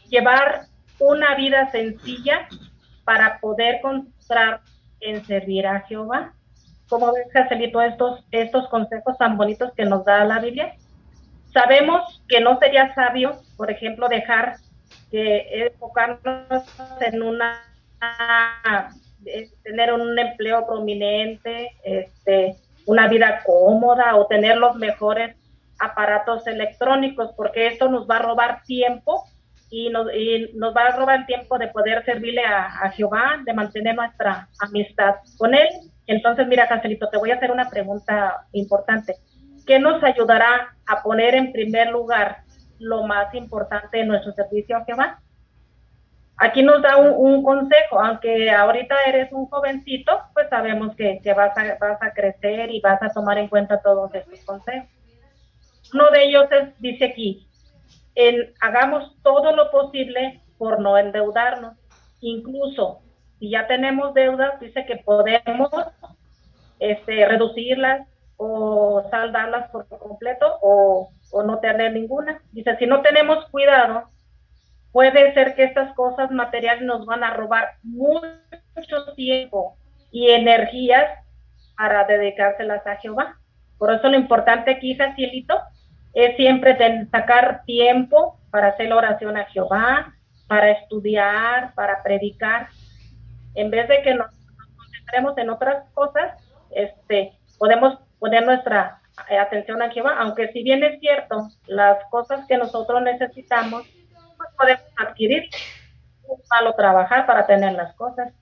Llevar 0.10 0.68
una 1.00 1.36
vida 1.36 1.72
sencilla 1.72 2.48
para 3.04 3.40
poder 3.40 3.76
encontrar 3.76 4.62
en 5.00 5.24
servir 5.26 5.68
a 5.68 5.82
Jehová. 5.82 6.34
¿Cómo 6.88 7.12
ves, 7.14 7.28
Caselito, 7.32 7.82
estos, 7.82 8.26
estos 8.32 8.68
consejos 8.70 9.18
tan 9.18 9.38
bonitos 9.38 9.72
que 9.74 9.86
nos 9.86 10.06
da 10.06 10.24
la 10.24 10.40
Biblia? 10.40 10.76
Sabemos 11.52 12.24
que 12.28 12.42
no 12.42 12.60
sería 12.60 12.94
sabio, 12.94 13.40
por 13.58 13.72
ejemplo, 13.72 14.08
dejar 14.08 14.58
que 15.10 15.68
enfocarnos 15.68 16.66
en 17.02 17.24
una 17.24 17.62
tener 19.64 19.94
un 19.94 20.18
empleo 20.18 20.68
prominente, 20.68 21.72
este, 21.84 22.56
una 22.86 23.08
vida 23.08 23.42
cómoda 23.46 24.16
o 24.16 24.28
tener 24.28 24.58
los 24.58 24.76
mejores 24.76 25.36
aparatos 25.80 26.46
electrónicos, 26.48 27.32
porque 27.36 27.68
esto 27.68 27.90
nos 27.90 28.08
va 28.10 28.18
a 28.18 28.22
robar 28.24 28.64
tiempo 28.64 29.24
y 29.78 29.90
nos, 29.90 30.08
nos 30.54 30.74
va 30.74 30.86
a 30.86 30.96
robar 30.96 31.20
el 31.20 31.26
tiempo 31.26 31.58
de 31.58 31.68
poder 31.68 32.06
servirle 32.06 32.42
a, 32.46 32.90
Jehová, 32.92 33.42
de 33.44 33.54
mantener 33.54 33.94
nuestra 33.94 34.48
amistad 34.62 35.16
con 35.38 35.54
Él. 35.54 35.68
Entonces, 36.08 36.48
mira, 36.48 36.66
Cancelito, 36.66 37.10
te 37.10 37.18
voy 37.18 37.32
a 37.32 37.36
hacer 37.36 37.52
una 37.52 37.70
pregunta 37.70 38.48
importante. 38.54 39.16
¿Qué 39.68 39.78
nos 39.78 40.02
ayudará 40.02 40.78
a 40.88 41.04
poner 41.04 41.36
en 41.36 41.52
primer 41.52 41.90
lugar 41.90 42.38
lo 42.80 43.04
más 43.04 43.34
importante 43.34 43.98
de 43.98 44.06
nuestro 44.06 44.32
servicio 44.32 44.78
a 44.78 44.86
Jehová? 44.86 45.20
Aquí 46.38 46.64
nos 46.64 46.82
da 46.82 46.96
un, 46.96 47.44
consejo, 47.44 48.00
aunque 48.00 48.50
ahorita 48.50 48.96
eres 49.08 49.30
un 49.34 49.46
jovencito, 49.48 50.22
pues 50.34 50.48
sabemos 50.50 50.96
que, 50.96 51.20
vas, 51.36 51.58
a, 51.58 51.78
vas 51.82 52.02
a 52.02 52.14
crecer 52.14 52.72
y 52.72 52.80
vas 52.80 53.02
a 53.04 53.10
tomar 53.10 53.38
en 53.40 53.50
cuenta 53.50 53.82
todos 53.82 54.14
estos 54.16 54.40
consejos. 54.46 54.90
Uno 55.94 56.10
de 56.12 56.24
ellos 56.24 56.46
es, 56.52 56.80
dice 56.80 57.06
aquí, 57.06 57.46
hagamos 58.62 59.16
todo 59.22 59.56
lo 59.56 59.72
posible 59.72 60.42
por 60.58 60.80
no 60.80 60.98
endeudarnos. 60.98 61.74
Incluso 62.22 63.02
si 63.40 63.50
ya 63.50 63.68
tenemos 63.68 64.14
deudas, 64.14 64.60
dice 64.60 64.86
que 64.86 64.98
podemos 64.98 65.70
este, 66.80 67.28
reducirlas 67.28 68.08
o 68.38 69.04
saldarlas 69.10 69.70
por 69.70 69.88
completo 69.88 70.58
o, 70.62 71.10
o 71.32 71.44
no 71.44 71.60
tener 71.60 71.94
ninguna. 71.94 72.42
Dice, 72.52 72.76
si 72.78 72.86
no 72.86 73.02
tenemos 73.02 73.46
cuidado, 73.50 74.10
puede 74.92 75.34
ser 75.34 75.56
que 75.56 75.64
estas 75.64 75.94
cosas 75.96 76.32
materiales 76.32 76.84
nos 76.84 77.06
van 77.06 77.24
a 77.24 77.34
robar 77.34 77.76
mucho 77.84 79.14
tiempo 79.16 79.78
y 80.12 80.30
energías 80.30 81.06
para 81.78 82.06
dedicárselas 82.06 82.86
a 82.88 82.96
Jehová. 82.98 83.38
Por 83.78 83.94
eso 83.94 84.08
lo 84.08 84.16
importante 84.16 84.72
aquí, 84.72 84.96
Jacielito, 84.96 85.60
es 86.16 86.36
siempre 86.38 86.78
sacar 87.12 87.64
tiempo 87.66 88.40
para 88.50 88.70
hacer 88.70 88.88
la 88.88 88.96
oración 88.96 89.38
a 89.38 89.46
Jehová, 89.46 90.16
para 90.48 90.72
estudiar, 90.72 91.74
para 91.76 92.02
predicar. 92.02 92.70
En 93.54 93.70
vez 93.70 93.88
de 93.90 94.02
que 94.02 94.16
nos, 94.16 94.28
concentremos 94.78 95.38
en 95.38 95.50
otras 95.50 95.90
cosas, 95.94 96.42
este, 96.72 97.34
podemos 97.60 98.00
poner 98.18 98.46
nuestra 98.46 99.02
atención 99.40 99.82
a 99.82 99.90
Jehová, 99.90 100.16
aunque 100.20 100.52
si 100.54 100.64
bien 100.64 100.84
es 100.84 101.00
cierto, 101.02 101.50
las 101.68 102.04
cosas 102.10 102.48
que 102.48 102.58
nosotros 102.58 103.02
necesitamos 103.02 103.84
podemos 104.58 104.84
adquirir, 104.98 105.50
malo 106.50 106.74
trabajar 106.76 107.26
para 107.26 107.46
tener 107.46 107.74
las 107.74 107.94
cosas. 107.96 108.34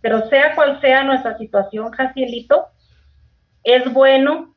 Pero 0.00 0.28
sea 0.28 0.54
cual 0.54 0.80
sea 0.80 1.04
nuestra 1.04 1.36
situación, 1.36 1.90
Jacielito, 1.92 2.68
es 3.62 3.92
bueno 3.92 4.54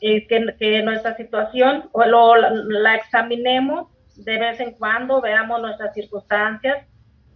eh, 0.00 0.26
que, 0.26 0.82
nuestra 0.82 1.16
situación 1.16 1.88
o 1.92 2.04
lo, 2.04 2.36
la, 2.36 2.94
examinemos 2.96 3.88
de 4.16 4.38
vez 4.38 4.60
en 4.60 4.72
cuando, 4.72 5.20
veamos 5.20 5.60
nuestras 5.60 5.94
circunstancias 5.94 6.86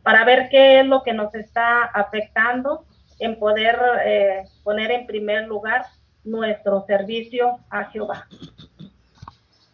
para 0.03 0.25
ver 0.25 0.49
qué 0.51 0.81
es 0.81 0.87
lo 0.87 1.03
que 1.03 1.13
nos 1.13 1.35
está 1.35 1.85
afectando 1.85 2.85
en 3.19 3.39
poder 3.39 3.79
eh, 4.05 4.45
poner 4.63 4.91
en 4.93 5.07
primer 5.07 5.47
lugar 5.49 5.87
nuestro 6.25 6.85
servicio 6.87 7.59
a 7.71 7.85
Jehová. 7.87 8.29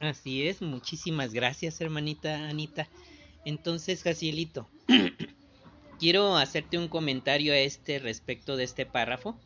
Así 0.01 0.49
es, 0.49 0.63
muchísimas 0.63 1.33
gracias, 1.33 1.81
hermanita 1.81 2.49
Anita. 2.49 2.89
Entonces, 3.45 4.03
Jacielito, 4.03 4.69
quiero 5.99 6.37
hacerte 6.37 6.79
un 6.79 6.89
comentario 6.89 7.53
a 7.53 7.59
este 7.59 7.99
respecto 7.99 8.57
de 8.57 8.65
este 8.65 8.87
párrafo. 8.87 9.39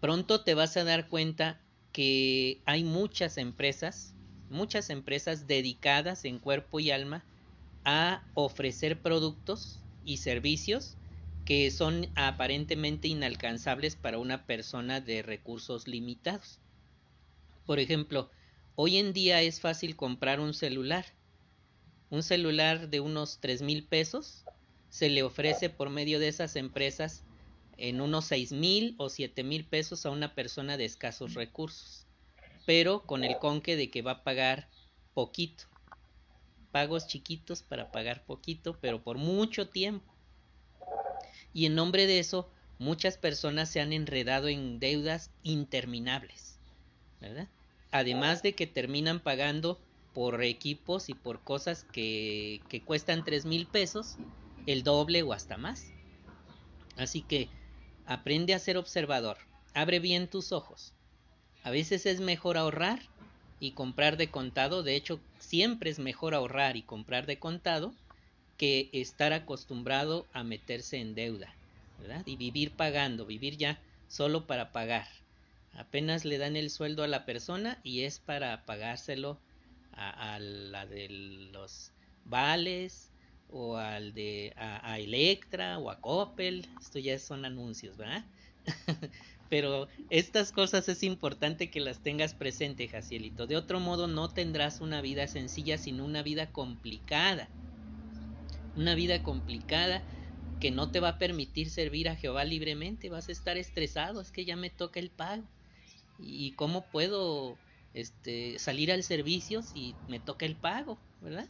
Pronto 0.00 0.42
te 0.44 0.54
vas 0.54 0.76
a 0.76 0.84
dar 0.84 1.08
cuenta 1.08 1.60
que 1.96 2.60
hay 2.66 2.84
muchas 2.84 3.38
empresas, 3.38 4.12
muchas 4.50 4.90
empresas 4.90 5.46
dedicadas 5.46 6.26
en 6.26 6.38
cuerpo 6.38 6.78
y 6.78 6.90
alma 6.90 7.24
a 7.86 8.22
ofrecer 8.34 9.00
productos 9.00 9.80
y 10.04 10.18
servicios 10.18 10.98
que 11.46 11.70
son 11.70 12.08
aparentemente 12.14 13.08
inalcanzables 13.08 13.96
para 13.96 14.18
una 14.18 14.44
persona 14.44 15.00
de 15.00 15.22
recursos 15.22 15.88
limitados. 15.88 16.58
Por 17.64 17.80
ejemplo, 17.80 18.30
Hoy 18.78 18.98
en 18.98 19.14
día 19.14 19.40
es 19.40 19.62
fácil 19.62 19.96
comprar 19.96 20.38
un 20.38 20.52
celular. 20.52 21.06
Un 22.10 22.22
celular 22.22 22.90
de 22.90 23.00
unos 23.00 23.38
tres 23.40 23.62
mil 23.62 23.84
pesos 23.84 24.44
se 24.90 25.08
le 25.08 25.22
ofrece 25.22 25.70
por 25.70 25.88
medio 25.88 26.18
de 26.18 26.28
esas 26.28 26.56
empresas 26.56 27.24
en 27.76 28.00
unos 28.00 28.26
seis 28.26 28.52
mil 28.52 28.94
o 28.98 29.08
siete 29.08 29.44
mil 29.44 29.66
pesos 29.66 30.06
a 30.06 30.10
una 30.10 30.34
persona 30.34 30.76
de 30.76 30.84
escasos 30.84 31.34
recursos, 31.34 32.06
pero 32.64 33.02
con 33.06 33.24
el 33.24 33.38
conque 33.38 33.76
de 33.76 33.90
que 33.90 34.02
va 34.02 34.12
a 34.12 34.24
pagar 34.24 34.68
poquito. 35.14 35.64
Pagos 36.72 37.06
chiquitos 37.06 37.62
para 37.62 37.90
pagar 37.90 38.24
poquito, 38.26 38.78
pero 38.80 39.02
por 39.02 39.18
mucho 39.18 39.68
tiempo. 39.68 40.12
Y 41.52 41.66
en 41.66 41.74
nombre 41.74 42.06
de 42.06 42.18
eso, 42.18 42.50
muchas 42.78 43.16
personas 43.16 43.70
se 43.70 43.80
han 43.80 43.92
enredado 43.92 44.48
en 44.48 44.78
deudas 44.78 45.30
interminables, 45.42 46.58
¿verdad? 47.20 47.48
además 47.96 48.42
de 48.42 48.54
que 48.54 48.66
terminan 48.66 49.20
pagando 49.20 49.80
por 50.12 50.42
equipos 50.42 51.08
y 51.08 51.14
por 51.14 51.42
cosas 51.42 51.84
que, 51.92 52.60
que 52.68 52.82
cuestan 52.82 53.24
tres 53.24 53.44
mil 53.44 53.66
pesos, 53.66 54.16
el 54.66 54.82
doble 54.82 55.22
o 55.22 55.32
hasta 55.32 55.56
más. 55.56 55.92
Así 56.96 57.22
que 57.22 57.48
aprende 58.06 58.54
a 58.54 58.58
ser 58.58 58.76
observador, 58.76 59.38
abre 59.74 59.98
bien 59.98 60.28
tus 60.28 60.52
ojos. 60.52 60.92
A 61.62 61.70
veces 61.70 62.06
es 62.06 62.20
mejor 62.20 62.56
ahorrar 62.56 63.00
y 63.58 63.72
comprar 63.72 64.16
de 64.16 64.30
contado, 64.30 64.82
de 64.82 64.96
hecho 64.96 65.20
siempre 65.38 65.90
es 65.90 65.98
mejor 65.98 66.34
ahorrar 66.34 66.76
y 66.76 66.82
comprar 66.82 67.26
de 67.26 67.38
contado 67.38 67.92
que 68.56 68.88
estar 68.92 69.32
acostumbrado 69.32 70.26
a 70.32 70.42
meterse 70.42 70.98
en 70.98 71.14
deuda. 71.14 71.52
Y 72.26 72.36
vivir 72.36 72.72
pagando, 72.72 73.26
vivir 73.26 73.56
ya 73.56 73.80
solo 74.08 74.46
para 74.46 74.70
pagar. 74.70 75.08
Apenas 75.74 76.24
le 76.24 76.38
dan 76.38 76.56
el 76.56 76.70
sueldo 76.70 77.02
a 77.02 77.08
la 77.08 77.24
persona 77.24 77.78
y 77.82 78.02
es 78.02 78.18
para 78.18 78.64
pagárselo 78.64 79.38
a, 79.92 80.38
la 80.38 80.86
de 80.86 81.08
los 81.52 81.90
vales 82.24 83.10
o 83.50 83.76
al 83.76 84.12
de 84.12 84.52
a, 84.56 84.98
Electra 84.98 85.78
o 85.78 85.90
a 85.90 86.00
Coppel. 86.00 86.66
Esto 86.80 86.98
ya 86.98 87.18
son 87.18 87.44
anuncios, 87.44 87.96
¿verdad? 87.96 88.24
Pero 89.48 89.88
estas 90.10 90.50
cosas 90.50 90.88
es 90.88 91.02
importante 91.02 91.70
que 91.70 91.80
las 91.80 92.00
tengas 92.00 92.34
presente, 92.34 92.88
Jacielito. 92.88 93.46
De 93.46 93.56
otro 93.56 93.78
modo 93.78 94.08
no 94.08 94.28
tendrás 94.28 94.80
una 94.80 95.00
vida 95.00 95.28
sencilla, 95.28 95.78
sino 95.78 96.04
una 96.04 96.22
vida 96.22 96.50
complicada. 96.50 97.48
Una 98.74 98.94
vida 98.94 99.22
complicada 99.22 100.02
que 100.60 100.70
no 100.70 100.90
te 100.90 101.00
va 101.00 101.10
a 101.10 101.18
permitir 101.18 101.70
servir 101.70 102.08
a 102.08 102.16
Jehová 102.16 102.44
libremente. 102.44 103.08
Vas 103.08 103.28
a 103.28 103.32
estar 103.32 103.56
estresado, 103.56 104.20
es 104.20 104.32
que 104.32 104.44
ya 104.44 104.56
me 104.56 104.70
toca 104.70 104.98
el 104.98 105.10
pago. 105.10 105.44
¿Y 106.18 106.52
cómo 106.52 106.84
puedo 106.86 107.56
este, 107.94 108.58
salir 108.58 108.90
al 108.90 109.02
servicio 109.02 109.62
si 109.62 109.94
me 110.08 110.18
toca 110.18 110.44
el 110.44 110.56
pago, 110.56 110.98
verdad? 111.20 111.46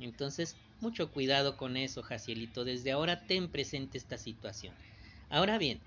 Entonces, 0.00 0.56
mucho 0.80 1.10
cuidado 1.10 1.56
con 1.56 1.76
eso, 1.76 2.02
Jacielito. 2.02 2.64
Desde 2.64 2.92
ahora 2.92 3.26
ten 3.26 3.48
presente 3.48 3.98
esta 3.98 4.18
situación. 4.18 4.74
Ahora 5.28 5.58
bien, 5.58 5.80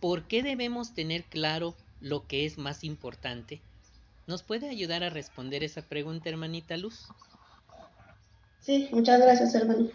¿por 0.00 0.24
qué 0.24 0.42
debemos 0.42 0.94
tener 0.94 1.24
claro 1.24 1.74
lo 2.00 2.26
que 2.26 2.44
es 2.44 2.58
más 2.58 2.84
importante? 2.84 3.60
¿Nos 4.26 4.42
puede 4.42 4.68
ayudar 4.68 5.02
a 5.02 5.10
responder 5.10 5.64
esa 5.64 5.82
pregunta, 5.82 6.28
hermanita 6.28 6.76
Luz? 6.76 7.08
Sí, 8.60 8.88
muchas 8.92 9.20
gracias, 9.20 9.54
hermano. 9.54 9.88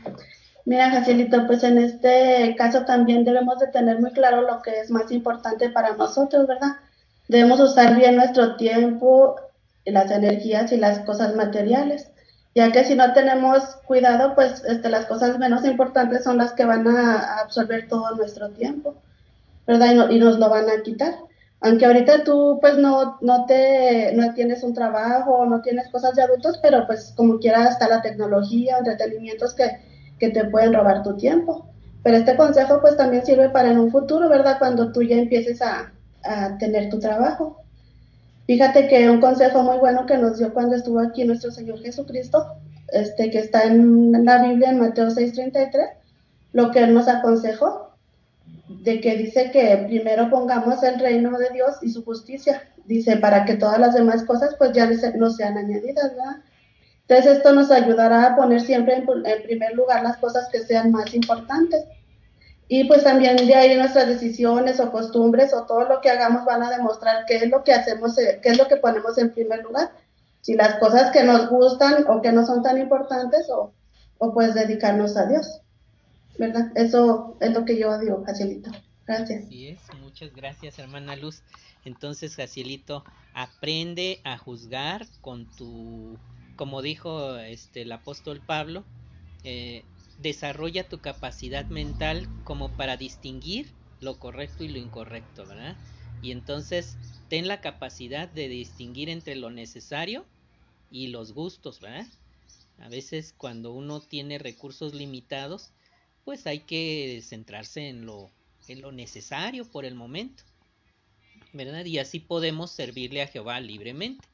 Mira, 0.65 0.91
Jacielito, 0.91 1.48
pues 1.48 1.63
en 1.63 1.79
este 1.79 2.53
caso 2.55 2.86
también 2.86 3.24
debemos 3.24 3.57
de 3.57 3.67
tener 3.67 4.00
muy 4.00 4.12
claro 4.12 4.41
lo 4.41 4.62
que 4.62 4.79
es 4.79 4.91
más 4.91 5.12
importante 5.12 5.69
para 5.69 5.95
nosotros, 5.95 6.45
¿verdad? 6.45 6.77
Debemos 7.27 7.59
usar 7.59 7.95
bien 7.95 8.15
nuestro 8.15 8.55
tiempo, 8.55 9.36
las 9.86 10.12
energías 10.12 10.71
y 10.71 10.77
las 10.77 11.00
cosas 11.00 11.36
materiales, 11.36 12.09
ya 12.60 12.74
que 12.74 12.84
si 12.84 12.94
no 12.94 13.13
tenemos 13.13 13.78
cuidado, 13.88 14.36
pues 14.36 14.63
este, 14.66 14.89
las 14.89 15.06
cosas 15.06 15.39
menos 15.39 15.63
importantes 15.63 16.25
son 16.25 16.38
las 16.38 16.51
que 16.51 16.66
van 16.66 16.86
a 16.88 17.39
absorber 17.39 17.88
todo 17.88 18.16
nuestro 18.16 18.50
tiempo. 18.50 18.96
¿verdad? 19.66 20.10
Y, 20.10 20.20
nos 20.20 20.38
lo 20.39 20.50
van 20.50 20.70
a 20.70 20.82
quitar. 20.84 21.13
Aunque 21.62 21.86
ahorita 21.86 22.25
tú 22.25 22.58
pues 22.60 22.78
no, 22.78 23.18
no, 23.22 23.46
te, 23.46 24.12
no 24.13 24.34
tienes 24.34 24.62
un 24.63 24.74
trabajo, 24.74 25.46
no 25.46 25.62
tienes 25.62 25.88
cosas 25.89 26.16
de 26.16 26.24
adultos, 26.24 26.60
pero 26.62 26.86
pues 26.86 27.13
como 27.16 27.39
quiera 27.39 27.70
está 27.70 27.88
la 27.88 28.01
tecnología, 28.01 28.80
entretenimientos 28.80 29.54
que, 29.54 29.70
que 30.20 30.32
te 30.32 30.46
pueden 30.46 30.74
robar 30.74 31.04
tu 31.04 31.16
tiempo. 31.16 31.66
Pero 32.04 32.18
este 32.18 32.36
consejo 32.36 32.82
pues 32.82 32.98
también 32.98 33.25
sirve 33.25 33.50
para 33.50 33.72
en 33.72 33.80
un 33.80 33.92
futuro, 33.92 34.28
¿verdad? 34.28 34.58
Cuando 34.60 34.92
tú 34.92 35.01
ya 35.01 35.16
empieces 35.16 35.62
a, 35.62 35.94
a 36.24 36.58
tener 36.58 36.89
tu 36.89 37.00
trabajo. 37.00 37.59
Fíjate 38.50 38.88
que 38.88 39.08
un 39.08 39.22
consejo 39.22 39.62
muy 39.62 39.77
bueno 39.77 40.08
que 40.08 40.18
nos 40.18 40.39
dio 40.39 40.51
cuando 40.51 40.75
estuvo 40.75 41.00
aquí 41.00 41.24
nuestro 41.24 41.51
Señor 41.51 41.84
Jesucristo, 41.84 42.48
este, 42.91 43.29
que 43.29 43.38
está 43.38 43.65
en 43.65 44.25
la 44.25 44.41
Biblia 44.41 44.72
en 44.72 44.79
Mateo 44.79 45.12
6:33, 45.12 45.91
lo 46.53 46.72
que 46.72 46.79
Él 46.79 46.96
nos 46.96 47.08
aconsejó 47.08 47.91
de 48.68 49.01
que 49.01 49.18
dice 49.18 49.51
que 49.51 49.86
primero 49.86 50.32
pongamos 50.32 50.82
el 50.82 51.00
reino 51.00 51.38
de 51.38 51.51
Dios 51.51 51.75
y 51.84 51.91
su 51.91 52.03
justicia, 52.03 52.63
dice, 52.86 53.18
para 53.18 53.46
que 53.46 53.53
todas 53.53 53.77
las 53.77 53.94
demás 53.94 54.24
cosas 54.24 54.56
pues 54.58 54.72
ya 54.74 54.89
no 55.15 55.29
sean 55.29 55.56
añadidas, 55.56 56.10
¿verdad? 56.15 56.38
Entonces 57.01 57.38
esto 57.38 57.53
nos 57.53 57.70
ayudará 57.70 58.25
a 58.25 58.36
poner 58.36 58.62
siempre 58.62 58.96
en, 58.96 59.06
primer 59.44 59.75
lugar 59.75 60.01
las 60.01 60.18
cosas 60.18 60.50
que 60.51 60.62
sean 60.62 60.89
más 60.89 61.13
importantes. 61.13 61.86
Y 62.70 62.86
pues 62.86 63.04
también 63.04 63.36
de 63.36 63.56
ahí 63.56 63.76
nuestras 63.76 64.08
decisiones 64.08 64.80
o 64.80 64.92
costumbres 64.92 65.54
o 65.54 65.66
todo 65.66 65.84
lo 65.86 66.00
que 66.00 66.10
hagamos 66.10 66.46
van 66.46 66.64
a 66.64 66.70
demostrar 66.70 67.26
qué 67.28 67.38
es 67.38 67.50
lo 67.50 67.64
que 67.64 67.74
hacemos, 67.74 68.18
eh, 68.18 68.40
qué 68.42 68.50
es 68.50 68.58
lo 68.58 68.68
que 68.68 68.78
ponemos 68.78 69.18
en 69.18 69.34
primer 69.34 69.64
lugar. 69.64 69.92
Si 70.42 70.54
las 70.54 70.76
cosas 70.76 71.12
que 71.12 71.24
nos 71.24 71.50
gustan 71.50 72.06
o 72.08 72.22
que 72.22 72.32
no 72.32 72.46
son 72.46 72.64
tan 72.64 72.78
importantes 72.78 73.50
o, 73.50 73.74
o 74.20 74.34
pues 74.34 74.54
dedicarnos 74.54 75.18
a 75.18 75.26
Dios. 75.26 75.62
¿verdad? 76.40 76.72
Eso 76.76 77.36
es 77.42 77.52
lo 77.52 77.66
que 77.66 77.78
yo 77.78 78.00
digo, 78.00 78.24
Jacielito. 78.26 78.72
Gracias. 79.06 79.46
Así 79.46 79.68
es, 79.68 79.80
muchas 80.02 80.34
gracias, 80.34 80.80
hermana 80.80 81.16
Luz. 81.16 81.42
Entonces, 81.84 82.36
Jacielito, 82.36 83.04
aprende 83.34 84.22
a 84.24 84.38
juzgar 84.38 85.06
con 85.22 85.46
tu, 85.58 86.18
como 86.56 86.82
dijo 86.82 87.36
este 87.38 87.82
el 87.82 87.92
apóstol 87.92 88.42
Pablo, 88.46 88.84
eh, 89.44 89.84
desarrolla 90.20 90.88
tu 90.90 91.00
capacidad 91.00 91.70
mental 91.70 92.28
como 92.44 92.76
para 92.76 92.98
distinguir 92.98 93.74
lo 94.01 94.20
correcto 94.20 94.64
y 94.64 94.68
lo 94.68 94.77
incorrecto, 94.77 95.46
¿verdad? 95.46 95.77
Y 96.22 96.32
entonces 96.32 96.98
ten 97.29 97.48
la 97.48 97.62
capacidad 97.62 98.27
de 98.27 98.50
distinguir 98.50 99.10
entre 99.10 99.36
lo 99.36 99.50
necesario 99.50 100.25
y 100.90 101.08
los 101.08 101.32
gustos, 101.32 101.79
¿verdad? 101.79 102.05
A 102.79 102.90
veces 102.90 103.34
cuando 103.38 103.72
uno 103.72 104.01
tiene 104.01 104.38
recursos 104.38 104.94
limitados, 104.94 105.72
pues 106.25 106.46
hay 106.48 106.60
que 106.60 107.22
centrarse 107.24 107.88
en 107.88 108.05
lo, 108.05 108.29
en 108.68 108.82
lo 108.82 108.92
necesario 108.92 109.70
por 109.72 109.86
el 109.86 109.96
momento, 109.96 110.44
¿verdad? 111.53 111.86
Y 111.86 111.98
así 111.98 112.20
podemos 112.20 112.72
servirle 112.72 113.22
a 113.22 113.27
Jehová 113.27 113.60
libremente. 113.62 114.27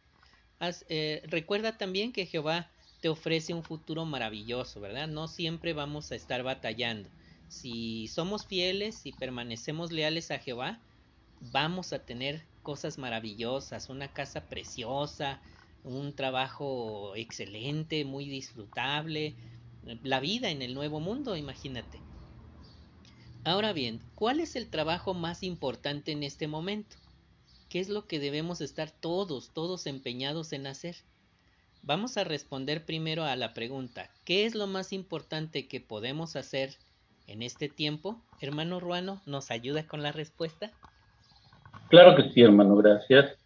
Eh, 0.89 1.21
recuerda 1.25 1.77
también 1.77 2.11
que 2.11 2.25
Jehová 2.25 2.71
te 3.05 3.09
ofrece 3.09 3.53
un 3.53 3.61
futuro 3.61 4.03
maravilloso, 4.03 4.81
¿verdad? 4.81 5.07
No 5.07 5.27
siempre 5.27 5.73
vamos 5.73 6.11
a 6.11 6.15
estar 6.15 6.41
batallando. 6.41 7.07
Si 7.47 8.07
somos 8.07 8.47
fieles 8.47 9.05
y 9.05 9.11
permanecemos 9.11 9.91
leales 9.91 10.31
a 10.31 10.39
Jehová, 10.39 10.79
vamos 11.39 11.93
a 11.93 11.99
tener 11.99 12.41
cosas 12.63 12.97
maravillosas, 12.97 13.91
una 13.91 14.11
casa 14.11 14.49
preciosa, 14.49 15.39
un 15.83 16.15
trabajo 16.15 17.15
excelente, 17.15 18.05
muy 18.05 18.27
disfrutable, 18.27 19.35
la 20.01 20.19
vida 20.19 20.49
en 20.49 20.63
el 20.63 20.73
nuevo 20.73 20.99
mundo, 20.99 21.37
imagínate. 21.37 21.99
Ahora 23.43 23.71
bien, 23.71 24.01
¿cuál 24.15 24.39
es 24.39 24.55
el 24.55 24.67
trabajo 24.71 25.13
más 25.13 25.43
importante 25.43 26.11
en 26.11 26.23
este 26.23 26.47
momento? 26.47 26.95
¿Qué 27.69 27.81
es 27.81 27.87
lo 27.87 28.07
que 28.07 28.17
debemos 28.17 28.61
estar 28.61 28.89
todos, 28.89 29.51
todos 29.53 29.85
empeñados 29.85 30.53
en 30.53 30.65
hacer? 30.65 30.95
Vamos 31.87 32.17
a 32.17 32.23
responder 32.23 32.83
primero 32.83 33.25
a 33.25 33.35
la 33.35 33.53
pregunta, 33.53 34.09
¿qué 34.25 34.47
es 34.47 34.55
lo 34.55 34.65
más 34.65 34.91
importante 34.91 35.67
que 35.67 35.79
podemos 35.79 36.35
hacer 36.35 36.71
en 37.27 37.43
este 37.43 37.69
tiempo? 37.69 38.19
Hermano 38.41 38.79
Ruano, 38.79 39.21
¿nos 39.27 39.51
ayuda 39.51 39.85
con 39.85 40.01
la 40.01 40.11
respuesta? 40.11 40.71
Claro 41.89 42.15
que 42.15 42.31
sí, 42.31 42.41
hermano, 42.41 42.75
gracias. 42.77 43.37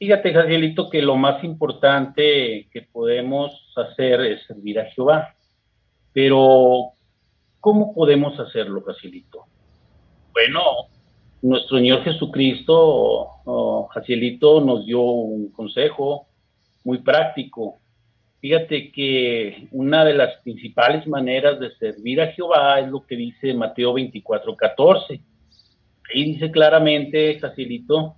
Fíjate, 0.00 0.34
Javielito, 0.34 0.90
que 0.90 1.00
lo 1.00 1.14
más 1.14 1.44
importante 1.44 2.68
que 2.72 2.82
podemos 2.82 3.52
hacer 3.76 4.20
es 4.22 4.44
servir 4.48 4.80
a 4.80 4.86
Jehová. 4.86 5.36
Pero, 6.12 6.94
¿cómo 7.60 7.94
podemos 7.94 8.36
hacerlo, 8.40 8.82
Jacielito? 8.82 9.44
Bueno, 10.32 10.88
nuestro 11.40 11.76
Señor 11.76 12.02
Jesucristo, 12.02 13.28
oh, 13.44 13.86
Jacielito, 13.94 14.60
nos 14.60 14.84
dio 14.84 15.02
un 15.02 15.52
consejo 15.52 16.26
muy 16.86 16.98
práctico. 16.98 17.78
Fíjate 18.40 18.90
que 18.92 19.68
una 19.72 20.04
de 20.04 20.14
las 20.14 20.36
principales 20.42 21.06
maneras 21.06 21.60
de 21.60 21.74
servir 21.76 22.20
a 22.22 22.32
Jehová 22.32 22.80
es 22.80 22.88
lo 22.88 23.04
que 23.04 23.16
dice 23.16 23.52
Mateo 23.52 23.92
24, 23.92 24.56
14. 24.56 25.20
Ahí 26.14 26.24
dice 26.24 26.50
claramente, 26.50 27.38
Jacielito, 27.38 28.14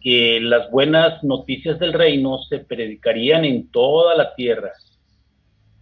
que 0.00 0.40
las 0.40 0.70
buenas 0.70 1.24
noticias 1.24 1.78
del 1.78 1.92
reino 1.92 2.38
se 2.48 2.60
predicarían 2.60 3.44
en 3.44 3.68
toda 3.70 4.14
la 4.14 4.34
tierra 4.34 4.72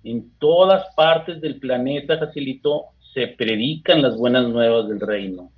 en 0.04 0.30
todas 0.38 0.94
partes 0.94 1.40
del 1.40 1.58
planeta, 1.58 2.18
Facilito, 2.18 2.86
se 3.12 3.26
predican 3.28 4.02
las 4.02 4.16
buenas 4.16 4.48
nuevas 4.48 4.88
del 4.88 5.00
reino. 5.00 5.50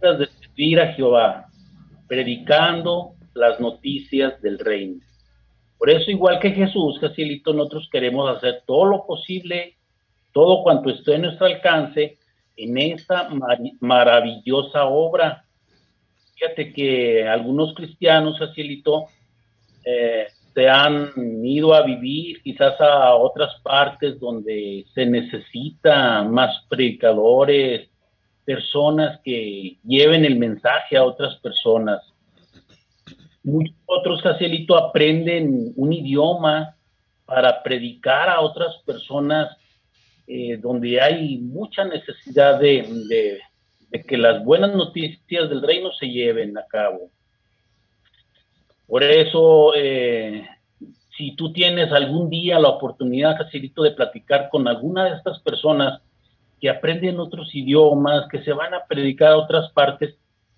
Las 0.00 0.18
de 0.18 0.26
servir 0.26 0.80
a 0.80 0.92
Jehová, 0.92 1.48
predicando 2.06 3.15
las 3.36 3.60
noticias 3.60 4.40
del 4.42 4.58
reino. 4.58 5.00
Por 5.78 5.90
eso, 5.90 6.10
igual 6.10 6.40
que 6.40 6.50
Jesús, 6.50 6.98
Facilito, 7.00 7.52
nosotros 7.52 7.88
queremos 7.92 8.34
hacer 8.34 8.62
todo 8.66 8.86
lo 8.86 9.06
posible, 9.06 9.76
todo 10.32 10.62
cuanto 10.62 10.90
esté 10.90 11.14
en 11.14 11.22
nuestro 11.22 11.46
alcance, 11.46 12.18
en 12.56 12.78
esta 12.78 13.28
maravillosa 13.80 14.86
obra. 14.86 15.44
Fíjate 16.34 16.72
que 16.72 17.28
algunos 17.28 17.74
cristianos, 17.74 18.38
Facilito, 18.38 19.06
eh, 19.84 20.26
se 20.54 20.68
han 20.68 21.12
ido 21.44 21.74
a 21.74 21.82
vivir 21.82 22.42
quizás 22.42 22.80
a 22.80 23.14
otras 23.14 23.60
partes 23.62 24.18
donde 24.18 24.86
se 24.94 25.04
necesita 25.04 26.22
más 26.22 26.64
predicadores, 26.70 27.90
personas 28.46 29.20
que 29.22 29.76
lleven 29.84 30.24
el 30.24 30.36
mensaje 30.36 30.96
a 30.96 31.04
otras 31.04 31.36
personas. 31.36 32.00
Muchos 33.46 33.76
otros, 33.86 34.20
Caselito, 34.22 34.76
aprenden 34.76 35.72
un 35.76 35.92
idioma 35.92 36.74
para 37.24 37.62
predicar 37.62 38.28
a 38.28 38.40
otras 38.40 38.76
personas 38.84 39.56
eh, 40.26 40.56
donde 40.56 41.00
hay 41.00 41.38
mucha 41.38 41.84
necesidad 41.84 42.58
de, 42.58 43.40
de 43.88 44.02
que 44.02 44.16
las 44.16 44.44
buenas 44.44 44.74
noticias 44.74 45.48
del 45.48 45.62
reino 45.62 45.92
se 45.92 46.08
lleven 46.08 46.58
a 46.58 46.66
cabo. 46.66 47.10
Por 48.88 49.04
eso, 49.04 49.74
eh, 49.76 50.44
si 51.16 51.36
tú 51.36 51.52
tienes 51.52 51.92
algún 51.92 52.28
día 52.28 52.58
la 52.58 52.70
oportunidad, 52.70 53.38
Facilito, 53.38 53.84
de 53.84 53.92
platicar 53.92 54.48
con 54.48 54.66
alguna 54.66 55.04
de 55.04 55.16
estas 55.16 55.38
personas 55.38 56.02
que 56.60 56.68
aprenden 56.68 57.20
otros 57.20 57.54
idiomas, 57.54 58.26
que 58.28 58.42
se 58.42 58.52
van 58.52 58.74
a 58.74 58.86
predicar 58.86 59.32
a 59.32 59.36
otras 59.36 59.70
partes, 59.70 60.16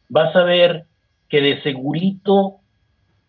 vas 0.08 0.34
a 0.34 0.44
ver 0.44 0.86
que 1.28 1.42
de 1.42 1.62
segurito 1.62 2.60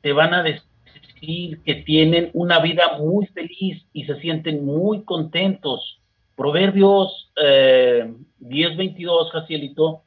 te 0.02 0.14
van 0.14 0.34
a 0.34 0.44
decir 0.44 1.62
que 1.66 1.76
tienen 1.86 2.30
una 2.34 2.60
vida 2.60 2.98
muy 2.98 3.26
feliz 3.28 3.84
y 3.94 4.06
se 4.06 4.20
sienten 4.22 4.66
muy 4.66 5.04
contentos. 5.04 6.02
Proverbios 6.36 7.32
eh, 7.36 8.14
10:22, 8.40 9.32
Jacielito, 9.32 10.04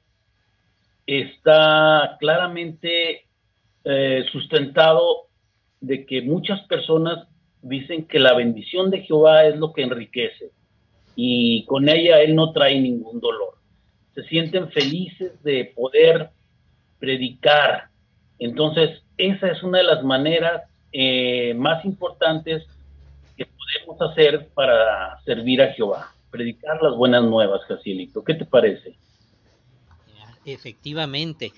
está 1.06 2.16
claramente 2.18 3.26
eh, 3.84 4.24
sustentado 4.32 5.26
de 5.80 6.06
que 6.06 6.22
muchas 6.22 6.60
personas 6.62 7.26
dicen 7.60 8.06
que 8.06 8.18
la 8.18 8.34
bendición 8.34 8.90
de 8.90 9.02
Jehová 9.02 9.44
es 9.44 9.56
lo 9.56 9.72
que 9.72 9.82
enriquece 9.82 10.50
y 11.14 11.64
con 11.66 11.88
ella 11.88 12.20
Él 12.20 12.34
no 12.34 12.52
trae 12.52 12.80
ningún 12.80 13.20
dolor. 13.20 13.54
Se 14.14 14.22
sienten 14.24 14.70
felices 14.70 15.42
de 15.42 15.72
poder 15.74 16.30
predicar. 16.98 17.91
Entonces, 18.44 19.02
esa 19.18 19.48
es 19.48 19.62
una 19.62 19.78
de 19.78 19.84
las 19.84 20.02
maneras 20.02 20.62
eh, 20.90 21.54
más 21.54 21.84
importantes 21.84 22.64
que 23.36 23.46
podemos 23.46 24.10
hacer 24.10 24.48
para 24.48 25.22
servir 25.24 25.62
a 25.62 25.72
Jehová, 25.74 26.12
predicar 26.30 26.82
las 26.82 26.96
buenas 26.96 27.22
nuevas, 27.22 27.62
Jacielito. 27.68 28.24
¿Qué 28.24 28.34
te 28.34 28.44
parece? 28.44 28.96
Efectivamente. 30.44 31.52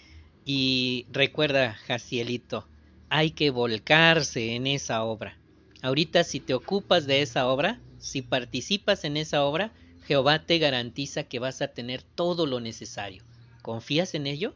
Y 0.44 1.06
recuerda, 1.10 1.72
Jacielito, 1.72 2.66
hay 3.08 3.30
que 3.30 3.48
volcarse 3.48 4.54
en 4.54 4.66
esa 4.66 5.04
obra. 5.04 5.38
Ahorita 5.80 6.22
si 6.22 6.38
te 6.38 6.52
ocupas 6.52 7.06
de 7.06 7.22
esa 7.22 7.48
obra, 7.48 7.80
si 7.96 8.20
participas 8.20 9.04
en 9.04 9.16
esa 9.16 9.44
obra, 9.44 9.72
Jehová 10.06 10.40
te 10.40 10.58
garantiza 10.58 11.22
que 11.22 11.38
vas 11.38 11.62
a 11.62 11.68
tener 11.68 12.02
todo 12.02 12.44
lo 12.44 12.60
necesario. 12.60 13.22
¿Confías 13.62 14.14
en 14.14 14.26
ello? 14.26 14.52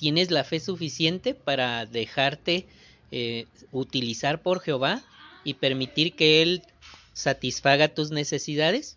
¿Tienes 0.00 0.30
la 0.30 0.44
fe 0.44 0.60
suficiente 0.60 1.34
para 1.34 1.84
dejarte 1.84 2.66
eh, 3.10 3.44
utilizar 3.70 4.40
por 4.40 4.60
Jehová 4.60 5.02
y 5.44 5.52
permitir 5.54 6.16
que 6.16 6.40
Él 6.40 6.62
satisfaga 7.12 7.88
tus 7.88 8.10
necesidades? 8.10 8.96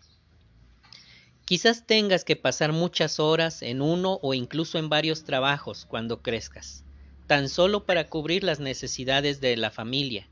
Quizás 1.44 1.86
tengas 1.86 2.24
que 2.24 2.36
pasar 2.36 2.72
muchas 2.72 3.20
horas 3.20 3.60
en 3.60 3.82
uno 3.82 4.18
o 4.22 4.32
incluso 4.32 4.78
en 4.78 4.88
varios 4.88 5.24
trabajos 5.24 5.84
cuando 5.84 6.22
crezcas, 6.22 6.84
tan 7.26 7.50
solo 7.50 7.84
para 7.84 8.08
cubrir 8.08 8.42
las 8.42 8.58
necesidades 8.58 9.42
de 9.42 9.58
la 9.58 9.70
familia. 9.70 10.26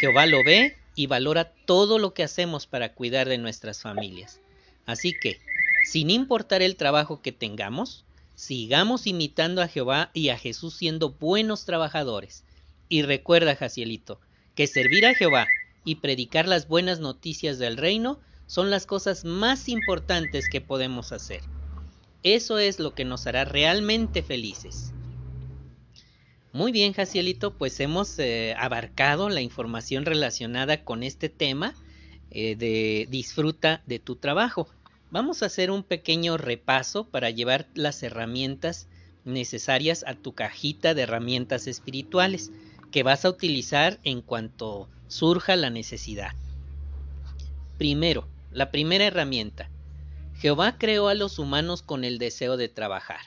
Jehová 0.00 0.26
lo 0.26 0.42
ve 0.42 0.76
y 0.96 1.06
valora 1.06 1.52
todo 1.66 2.00
lo 2.00 2.14
que 2.14 2.24
hacemos 2.24 2.66
para 2.66 2.94
cuidar 2.94 3.28
de 3.28 3.38
nuestras 3.38 3.80
familias. 3.80 4.40
Así 4.86 5.14
que, 5.22 5.38
sin 5.84 6.10
importar 6.10 6.62
el 6.62 6.74
trabajo 6.74 7.22
que 7.22 7.30
tengamos, 7.30 8.04
sigamos 8.34 9.06
imitando 9.06 9.62
a 9.62 9.68
Jehová 9.68 10.10
y 10.14 10.28
a 10.30 10.38
Jesús 10.38 10.74
siendo 10.74 11.10
buenos 11.10 11.64
trabajadores. 11.64 12.44
Y 12.88 13.02
recuerda, 13.02 13.56
Jacielito, 13.56 14.20
que 14.54 14.66
servir 14.66 15.06
a 15.06 15.14
Jehová 15.14 15.46
y 15.84 15.96
predicar 15.96 16.46
las 16.46 16.68
buenas 16.68 17.00
noticias 17.00 17.58
del 17.58 17.76
reino 17.76 18.20
son 18.46 18.70
las 18.70 18.86
cosas 18.86 19.24
más 19.24 19.68
importantes 19.68 20.48
que 20.48 20.60
podemos 20.60 21.12
hacer. 21.12 21.40
Eso 22.22 22.58
es 22.58 22.78
lo 22.78 22.94
que 22.94 23.04
nos 23.04 23.26
hará 23.26 23.44
realmente 23.44 24.22
felices. 24.22 24.92
Muy 26.52 26.70
bien, 26.70 26.92
Jacielito, 26.92 27.54
pues 27.54 27.80
hemos 27.80 28.18
eh, 28.18 28.54
abarcado 28.58 29.30
la 29.30 29.40
información 29.40 30.04
relacionada 30.04 30.84
con 30.84 31.02
este 31.02 31.30
tema 31.30 31.74
eh, 32.30 32.56
de 32.56 33.08
disfruta 33.10 33.82
de 33.86 33.98
tu 33.98 34.16
trabajo. 34.16 34.68
Vamos 35.12 35.42
a 35.42 35.46
hacer 35.46 35.70
un 35.70 35.82
pequeño 35.82 36.38
repaso 36.38 37.04
para 37.04 37.28
llevar 37.28 37.68
las 37.74 38.02
herramientas 38.02 38.88
necesarias 39.26 40.06
a 40.08 40.14
tu 40.14 40.32
cajita 40.32 40.94
de 40.94 41.02
herramientas 41.02 41.66
espirituales 41.66 42.50
que 42.90 43.02
vas 43.02 43.26
a 43.26 43.28
utilizar 43.28 44.00
en 44.04 44.22
cuanto 44.22 44.88
surja 45.08 45.54
la 45.56 45.68
necesidad. 45.68 46.30
Primero, 47.76 48.26
la 48.52 48.70
primera 48.70 49.04
herramienta. 49.04 49.68
Jehová 50.38 50.78
creó 50.78 51.08
a 51.08 51.14
los 51.14 51.38
humanos 51.38 51.82
con 51.82 52.04
el 52.04 52.16
deseo 52.16 52.56
de 52.56 52.70
trabajar. 52.70 53.20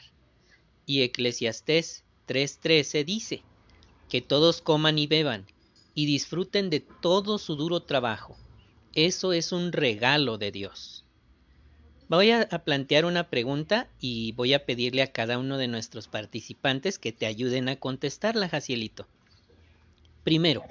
Y 0.87 1.03
Eclesiastés 1.03 2.03
3.13 2.27 3.05
dice, 3.05 3.43
que 4.09 4.21
todos 4.21 4.59
coman 4.59 4.97
y 4.97 5.05
beban 5.05 5.45
y 5.93 6.07
disfruten 6.07 6.71
de 6.71 6.79
todo 6.79 7.37
su 7.37 7.55
duro 7.55 7.83
trabajo. 7.83 8.35
Eso 8.95 9.33
es 9.33 9.51
un 9.51 9.71
regalo 9.71 10.39
de 10.39 10.51
Dios. 10.51 11.04
Voy 12.07 12.31
a, 12.31 12.47
plantear 12.47 13.05
una 13.05 13.29
pregunta 13.29 13.87
y 13.99 14.33
voy 14.33 14.53
a 14.53 14.65
pedirle 14.65 15.01
a 15.01 15.11
cada 15.11 15.39
uno 15.39 15.57
de 15.57 15.67
nuestros 15.67 16.07
participantes 16.07 16.99
que 16.99 17.11
te 17.11 17.25
ayuden 17.25 17.67
a 17.67 17.77
contestarla, 17.77 18.47
Jacielito. 18.47 19.07
Primero, 20.23 20.63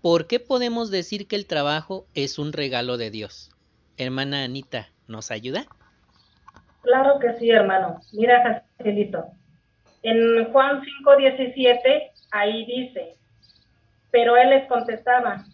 ¿por 0.00 0.28
qué 0.28 0.38
podemos 0.38 0.92
decir 0.92 1.26
que 1.26 1.34
el 1.34 1.46
trabajo 1.46 2.06
es 2.14 2.38
un 2.38 2.52
regalo 2.52 2.98
de 2.98 3.10
Dios? 3.10 3.50
Hermana 3.96 4.44
Anita, 4.44 4.90
¿nos 5.08 5.32
ayuda? 5.32 5.66
Claro 6.82 7.18
que 7.18 7.32
sí, 7.34 7.50
hermano. 7.50 8.00
Mira, 8.12 8.62
Jacielito. 8.78 9.24
En 10.02 10.52
Juan 10.52 10.82
5:17, 10.82 12.12
ahí 12.30 12.64
dice, 12.66 13.16
pero 14.12 14.36
él 14.36 14.50
les 14.50 14.68
contestaba, 14.68 15.44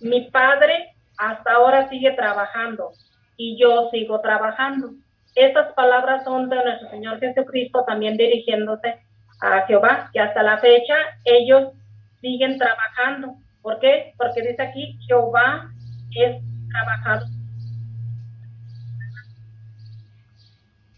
mi 0.00 0.30
padre 0.30 0.94
hasta 1.16 1.52
ahora 1.52 1.88
sigue 1.88 2.10
trabajando 2.10 2.92
y 3.36 3.56
yo 3.58 3.88
sigo 3.90 4.20
trabajando. 4.20 4.90
Estas 5.34 5.72
palabras 5.72 6.24
son 6.24 6.48
de 6.48 6.62
nuestro 6.62 6.90
Señor 6.90 7.18
Jesucristo 7.20 7.84
también 7.86 8.16
dirigiéndose 8.16 9.00
a 9.40 9.66
Jehová, 9.66 10.10
que 10.12 10.20
hasta 10.20 10.42
la 10.42 10.58
fecha 10.58 10.94
ellos 11.24 11.72
siguen 12.20 12.58
trabajando. 12.58 13.34
¿Por 13.62 13.78
qué? 13.80 14.12
Porque 14.16 14.42
dice 14.42 14.62
aquí, 14.62 14.98
Jehová 15.06 15.70
es 16.14 16.36
trabajador 16.70 17.28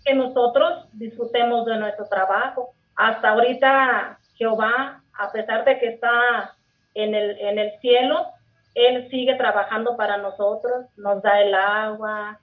que 0.05 0.15
nosotros 0.15 0.87
disfrutemos 0.93 1.65
de 1.65 1.79
nuestro 1.79 2.07
trabajo. 2.07 2.75
Hasta 2.95 3.31
ahorita 3.31 4.19
Jehová, 4.37 5.01
a 5.15 5.33
pesar 5.33 5.65
de 5.65 5.79
que 5.79 5.89
está 5.89 6.55
en 6.95 7.15
el, 7.15 7.39
en 7.39 7.59
el 7.59 7.73
cielo, 7.81 8.27
Él 8.75 9.09
sigue 9.11 9.35
trabajando 9.37 9.97
para 9.97 10.19
nosotros, 10.19 10.87
nos 10.97 11.23
da 11.23 11.41
el 11.41 11.55
agua, 11.55 12.41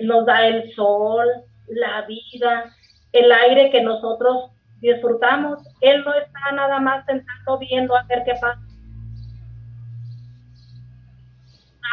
nos 0.00 0.26
da 0.26 0.46
el 0.46 0.72
sol, 0.74 1.26
la 1.68 2.02
vida, 2.02 2.74
el 3.12 3.30
aire 3.30 3.70
que 3.70 3.82
nosotros 3.82 4.50
disfrutamos. 4.80 5.60
Él 5.80 6.02
no 6.04 6.14
está 6.14 6.52
nada 6.52 6.80
más 6.80 7.04
sentado 7.06 7.58
viendo 7.58 7.96
a 7.96 8.02
ver 8.04 8.22
qué 8.24 8.32
pasa. 8.40 8.60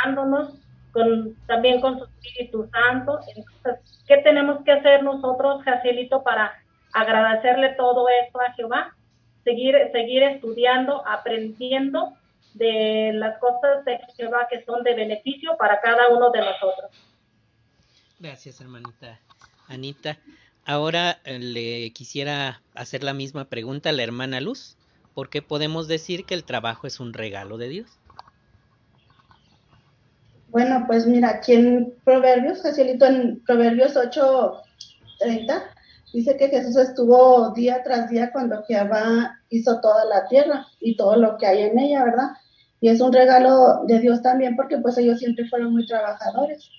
Dándonos 0.03 0.55
con, 0.91 1.35
también 1.47 1.81
con 1.81 1.99
su 1.99 2.05
Espíritu 2.05 2.69
Santo. 2.71 3.19
Entonces, 3.35 3.91
¿Qué 4.11 4.17
tenemos 4.17 4.61
que 4.65 4.73
hacer 4.73 5.03
nosotros, 5.03 5.63
Jacielito, 5.63 6.21
para 6.21 6.51
agradecerle 6.91 7.69
todo 7.75 8.07
esto 8.25 8.41
a 8.41 8.51
Jehová? 8.51 8.93
Seguir, 9.45 9.73
seguir 9.93 10.21
estudiando, 10.23 11.01
aprendiendo 11.07 12.11
de 12.53 13.11
las 13.13 13.37
cosas 13.39 13.85
de 13.85 13.99
Jehová 14.15 14.47
que 14.49 14.63
son 14.65 14.83
de 14.83 14.93
beneficio 14.93 15.55
para 15.57 15.79
cada 15.81 16.09
uno 16.09 16.31
de 16.31 16.39
nosotros. 16.39 16.91
Gracias, 18.19 18.61
hermanita. 18.61 19.19
Anita, 19.67 20.17
ahora 20.65 21.19
eh, 21.23 21.39
le 21.39 21.91
quisiera 21.91 22.61
hacer 22.75 23.03
la 23.03 23.13
misma 23.13 23.45
pregunta 23.45 23.89
a 23.89 23.93
la 23.93 24.03
hermana 24.03 24.41
Luz. 24.41 24.77
¿Por 25.13 25.29
qué 25.29 25.41
podemos 25.41 25.87
decir 25.87 26.25
que 26.25 26.33
el 26.33 26.43
trabajo 26.43 26.87
es 26.87 26.99
un 26.99 27.13
regalo 27.13 27.57
de 27.57 27.69
Dios? 27.69 27.99
Bueno, 30.49 30.83
pues 30.85 31.07
mira, 31.07 31.29
aquí 31.29 31.53
en 31.53 31.93
Proverbios, 32.03 32.61
Jacielito, 32.61 33.05
en 33.05 33.39
Proverbios 33.45 33.95
8:30, 33.95 35.63
dice 36.13 36.37
que 36.37 36.49
Jesús 36.49 36.75
estuvo 36.77 37.51
día 37.51 37.81
tras 37.83 38.09
día 38.09 38.31
cuando 38.31 38.63
Jehová 38.63 39.39
hizo 39.49 39.79
toda 39.81 40.05
la 40.05 40.27
tierra 40.27 40.67
y 40.79 40.95
todo 40.95 41.15
lo 41.15 41.37
que 41.37 41.47
hay 41.47 41.63
en 41.63 41.79
ella, 41.79 42.03
¿verdad? 42.03 42.29
Y 42.79 42.89
es 42.89 42.99
un 43.01 43.13
regalo 43.13 43.83
de 43.85 43.99
Dios 43.99 44.21
también 44.21 44.55
porque 44.55 44.77
pues 44.77 44.97
ellos 44.97 45.19
siempre 45.19 45.47
fueron 45.47 45.73
muy 45.73 45.85
trabajadores. 45.85 46.69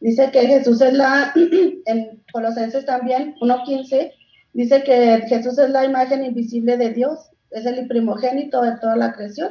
Dice 0.00 0.30
que 0.32 0.46
Jesús 0.46 0.80
es 0.80 0.92
la, 0.94 1.32
en 1.86 2.22
Colosenses 2.32 2.84
también, 2.84 3.36
1.15, 3.40 4.12
dice 4.52 4.82
que 4.82 5.24
Jesús 5.28 5.58
es 5.58 5.70
la 5.70 5.84
imagen 5.84 6.24
invisible 6.24 6.76
de 6.76 6.90
Dios, 6.90 7.30
es 7.50 7.66
el 7.66 7.86
primogénito 7.86 8.62
de 8.62 8.76
toda 8.78 8.96
la 8.96 9.12
creación. 9.12 9.50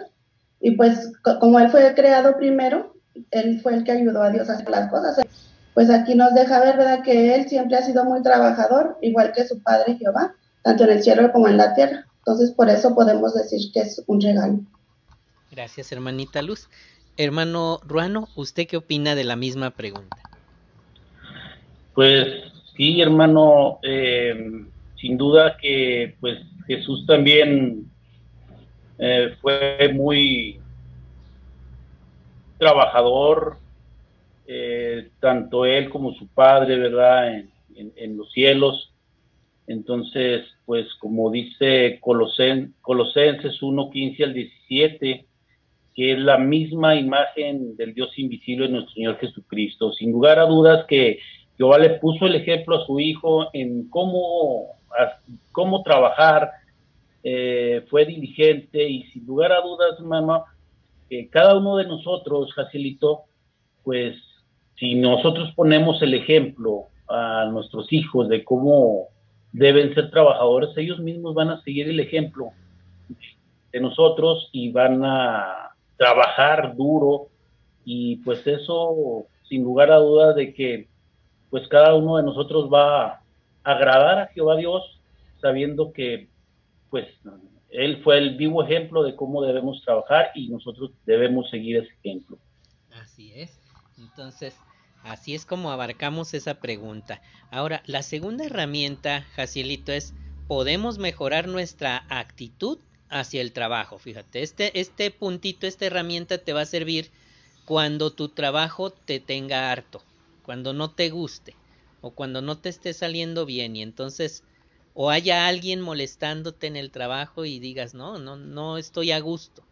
Y 0.59 0.71
pues 0.71 1.11
como 1.39 1.59
Él 1.59 1.69
fue 1.69 1.93
creado 1.95 2.37
primero, 2.37 2.91
él 3.31 3.59
fue 3.61 3.73
el 3.75 3.83
que 3.83 3.91
ayudó 3.91 4.23
a 4.23 4.29
Dios 4.29 4.49
a 4.49 4.53
hacer 4.53 4.69
las 4.69 4.89
cosas. 4.89 5.19
Pues 5.73 5.89
aquí 5.89 6.15
nos 6.15 6.33
deja 6.33 6.59
ver, 6.59 6.77
¿verdad?, 6.77 7.03
que 7.03 7.35
Él 7.35 7.47
siempre 7.47 7.77
ha 7.77 7.81
sido 7.81 8.03
muy 8.03 8.21
trabajador, 8.21 8.97
igual 9.01 9.31
que 9.33 9.47
su 9.47 9.61
Padre 9.61 9.95
Jehová, 9.97 10.35
tanto 10.63 10.83
en 10.83 10.91
el 10.91 11.03
cielo 11.03 11.31
como 11.31 11.47
en 11.47 11.57
la 11.57 11.73
tierra. 11.73 12.05
Entonces, 12.19 12.51
por 12.51 12.69
eso 12.69 12.93
podemos 12.93 13.33
decir 13.33 13.71
que 13.73 13.81
es 13.81 14.03
un 14.07 14.21
regalo. 14.21 14.59
Gracias, 15.49 15.91
hermanita 15.91 16.41
Luz. 16.41 16.69
Hermano 17.17 17.79
Ruano, 17.85 18.29
¿usted 18.35 18.67
qué 18.67 18.77
opina 18.77 19.15
de 19.15 19.23
la 19.23 19.35
misma 19.35 19.71
pregunta? 19.71 20.17
Pues 21.93 22.27
sí, 22.75 23.01
hermano, 23.01 23.79
eh, 23.83 24.65
sin 24.99 25.17
duda 25.17 25.57
que 25.57 26.15
pues 26.21 26.39
Jesús 26.67 27.05
también 27.05 27.91
eh, 28.97 29.35
fue 29.41 29.91
muy 29.93 30.59
trabajador, 32.57 33.57
eh, 34.53 35.11
tanto 35.21 35.63
él 35.63 35.89
como 35.89 36.13
su 36.15 36.27
padre, 36.27 36.77
¿verdad? 36.77 37.37
En, 37.73 38.17
los 38.17 38.29
cielos. 38.33 38.91
Entonces, 39.65 40.45
pues 40.65 40.93
como 40.95 41.31
dice 41.31 41.99
Colosen, 42.01 42.73
Colosenses 42.81 43.61
1, 43.63 43.89
15 43.89 44.23
al 44.25 44.33
17, 44.33 45.25
que 45.95 46.11
es 46.11 46.19
la 46.19 46.37
misma 46.37 46.95
imagen 46.95 47.77
del 47.77 47.93
Dios 47.93 48.11
invisible 48.19 48.67
de 48.67 48.73
nuestro 48.73 48.93
Señor 48.93 49.19
Jesucristo. 49.19 49.93
Sin 49.93 50.11
lugar 50.11 50.37
a 50.37 50.47
dudas 50.47 50.85
que 50.85 51.19
Jehová 51.55 51.77
le 51.77 51.91
puso 51.91 52.25
el 52.25 52.35
ejemplo 52.35 52.75
a 52.75 52.85
su 52.85 52.99
hijo 52.99 53.47
en 53.53 53.87
cómo, 53.89 54.65
cómo 55.53 55.81
trabajar, 55.81 56.51
eh, 57.23 57.85
fue 57.89 58.05
diligente 58.05 58.83
y 58.83 59.03
sin 59.13 59.25
lugar 59.25 59.53
a 59.53 59.61
dudas, 59.61 59.97
mamá, 60.01 60.43
que 61.09 61.29
cada 61.29 61.57
uno 61.57 61.77
de 61.77 61.85
nosotros, 61.85 62.53
Jacilito, 62.53 63.21
pues 63.83 64.17
si 64.77 64.95
nosotros 64.95 65.53
ponemos 65.55 66.01
el 66.01 66.13
ejemplo 66.13 66.87
a 67.07 67.45
nuestros 67.51 67.91
hijos 67.91 68.29
de 68.29 68.43
cómo 68.43 69.07
deben 69.51 69.93
ser 69.93 70.11
trabajadores, 70.11 70.69
ellos 70.77 70.99
mismos 70.99 71.33
van 71.35 71.49
a 71.49 71.61
seguir 71.61 71.89
el 71.89 71.99
ejemplo 71.99 72.51
de 73.71 73.79
nosotros 73.79 74.49
y 74.51 74.71
van 74.71 75.03
a 75.03 75.75
trabajar 75.97 76.75
duro 76.75 77.27
y 77.85 78.17
pues 78.17 78.45
eso 78.47 79.25
sin 79.47 79.63
lugar 79.63 79.91
a 79.91 79.97
dudas 79.97 80.35
de 80.35 80.53
que 80.53 80.87
pues 81.49 81.67
cada 81.67 81.93
uno 81.95 82.17
de 82.17 82.23
nosotros 82.23 82.69
va 82.71 83.05
a 83.05 83.21
agradar 83.63 84.19
a 84.19 84.27
Jehová 84.27 84.55
Dios 84.55 84.99
sabiendo 85.41 85.91
que 85.91 86.29
pues 86.89 87.07
él 87.69 88.01
fue 88.03 88.17
el 88.17 88.35
vivo 88.35 88.63
ejemplo 88.63 89.03
de 89.03 89.15
cómo 89.15 89.41
debemos 89.43 89.81
trabajar 89.83 90.31
y 90.35 90.49
nosotros 90.49 90.91
debemos 91.05 91.49
seguir 91.49 91.77
ese 91.77 91.93
ejemplo. 92.03 92.37
Así 92.91 93.31
es. 93.33 93.60
Entonces, 94.01 94.55
así 95.03 95.35
es 95.35 95.45
como 95.45 95.71
abarcamos 95.71 96.33
esa 96.33 96.55
pregunta. 96.55 97.21
Ahora, 97.51 97.83
la 97.85 98.01
segunda 98.01 98.45
herramienta, 98.45 99.27
Jacielito, 99.35 99.91
es 99.91 100.13
podemos 100.47 100.97
mejorar 100.97 101.47
nuestra 101.47 102.05
actitud 102.09 102.79
hacia 103.09 103.41
el 103.41 103.51
trabajo. 103.51 103.99
Fíjate, 103.99 104.41
este, 104.41 104.79
este 104.79 105.11
puntito, 105.11 105.67
esta 105.67 105.85
herramienta 105.85 106.39
te 106.39 106.51
va 106.53 106.61
a 106.61 106.65
servir 106.65 107.11
cuando 107.65 108.11
tu 108.11 108.29
trabajo 108.29 108.89
te 108.89 109.19
tenga 109.19 109.71
harto, 109.71 110.01
cuando 110.43 110.73
no 110.73 110.91
te 110.91 111.09
guste 111.09 111.55
o 112.01 112.11
cuando 112.11 112.41
no 112.41 112.57
te 112.57 112.69
esté 112.69 112.93
saliendo 112.93 113.45
bien 113.45 113.75
y 113.75 113.83
entonces 113.83 114.43
o 114.93 115.09
haya 115.11 115.47
alguien 115.47 115.79
molestándote 115.79 116.67
en 116.67 116.75
el 116.75 116.91
trabajo 116.91 117.45
y 117.45 117.59
digas, 117.59 117.93
no, 117.93 118.17
no, 118.17 118.35
no 118.35 118.77
estoy 118.77 119.11
a 119.11 119.19
gusto. 119.19 119.63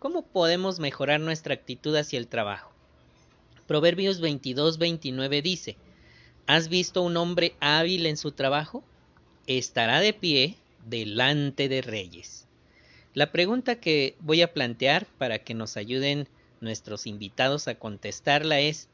¿Cómo 0.00 0.26
podemos 0.26 0.80
mejorar 0.80 1.20
nuestra 1.20 1.54
actitud 1.54 1.96
hacia 1.96 2.18
el 2.18 2.26
trabajo? 2.26 2.73
Proverbios 3.66 4.20
22, 4.20 4.78
29 4.78 5.42
dice, 5.42 5.76
¿Has 6.46 6.68
visto 6.68 7.02
un 7.02 7.16
hombre 7.16 7.54
hábil 7.60 8.06
en 8.06 8.16
su 8.16 8.32
trabajo? 8.32 8.84
Estará 9.46 10.00
de 10.00 10.12
pie 10.12 10.56
delante 10.86 11.68
de 11.68 11.82
reyes. 11.82 12.46
La 13.14 13.32
pregunta 13.32 13.76
que 13.76 14.16
voy 14.20 14.42
a 14.42 14.52
plantear 14.52 15.06
para 15.18 15.38
que 15.38 15.54
nos 15.54 15.76
ayuden 15.76 16.28
nuestros 16.60 17.06
invitados 17.06 17.68
a 17.68 17.76
contestarla 17.76 18.60
es, 18.60 18.88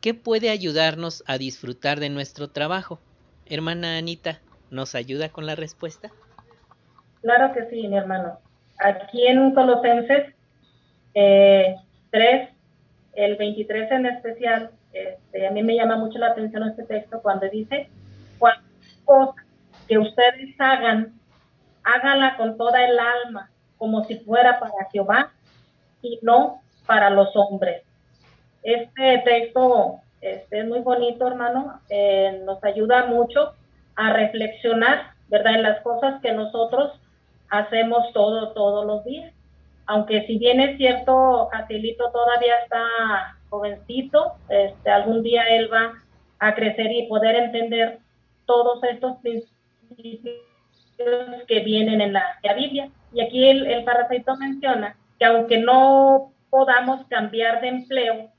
¿qué 0.00 0.14
puede 0.14 0.50
ayudarnos 0.50 1.24
a 1.26 1.38
disfrutar 1.38 1.98
de 1.98 2.10
nuestro 2.10 2.48
trabajo? 2.48 3.00
Hermana 3.46 3.96
Anita, 3.96 4.40
¿Nos 4.70 4.94
ayuda 4.94 5.30
con 5.30 5.46
la 5.46 5.54
respuesta? 5.54 6.10
Claro 7.22 7.52
que 7.54 7.64
sí, 7.70 7.88
mi 7.88 7.96
hermano. 7.96 8.38
Aquí 8.78 9.26
en 9.26 9.54
Colosenses 9.54 10.34
eh, 11.14 11.76
3, 12.10 12.50
el 13.18 13.36
23 13.36 13.90
en 13.90 14.06
especial, 14.06 14.70
este, 14.92 15.46
a 15.46 15.50
mí 15.50 15.62
me 15.64 15.74
llama 15.74 15.96
mucho 15.96 16.18
la 16.18 16.28
atención 16.28 16.62
este 16.68 16.84
texto 16.84 17.20
cuando 17.20 17.48
dice, 17.48 17.88
cualquier 18.38 19.04
cosa 19.04 19.44
que 19.88 19.98
ustedes 19.98 20.54
hagan, 20.60 21.18
háganla 21.82 22.36
con 22.36 22.56
toda 22.56 22.84
el 22.84 22.96
alma, 22.98 23.50
como 23.76 24.04
si 24.04 24.18
fuera 24.20 24.60
para 24.60 24.88
Jehová 24.92 25.32
y 26.00 26.20
no 26.22 26.62
para 26.86 27.10
los 27.10 27.34
hombres. 27.34 27.82
Este 28.62 29.22
texto 29.24 30.00
este, 30.20 30.60
es 30.60 30.66
muy 30.66 30.80
bonito, 30.80 31.26
hermano, 31.26 31.80
eh, 31.88 32.40
nos 32.44 32.62
ayuda 32.62 33.06
mucho 33.06 33.54
a 33.96 34.12
reflexionar, 34.12 35.12
¿verdad? 35.28 35.54
En 35.56 35.62
las 35.64 35.80
cosas 35.82 36.20
que 36.22 36.32
nosotros 36.32 36.92
hacemos 37.50 38.12
todo, 38.12 38.52
todos 38.52 38.86
los 38.86 39.04
días. 39.04 39.32
Aunque 39.88 40.26
si 40.26 40.36
bien 40.36 40.60
es 40.60 40.76
cierto, 40.76 41.48
Atilito 41.50 42.10
todavía 42.10 42.56
está 42.62 43.38
jovencito, 43.48 44.34
este, 44.50 44.90
algún 44.90 45.22
día 45.22 45.44
él 45.44 45.72
va 45.72 45.94
a 46.38 46.54
crecer 46.54 46.92
y 46.92 47.08
poder 47.08 47.34
entender 47.36 47.98
todos 48.44 48.84
estos 48.84 49.16
principios 49.22 50.36
que 51.46 51.60
vienen 51.60 52.02
en 52.02 52.12
la, 52.12 52.38
Biblia. 52.54 52.90
Y 53.14 53.22
aquí 53.22 53.48
el, 53.48 53.66
el 53.66 53.86
menciona 54.38 54.94
que 55.18 55.24
aunque 55.24 55.56
no 55.56 56.32
podamos 56.50 57.06
cambiar 57.06 57.62
de 57.62 57.68
empleo, 57.68 58.30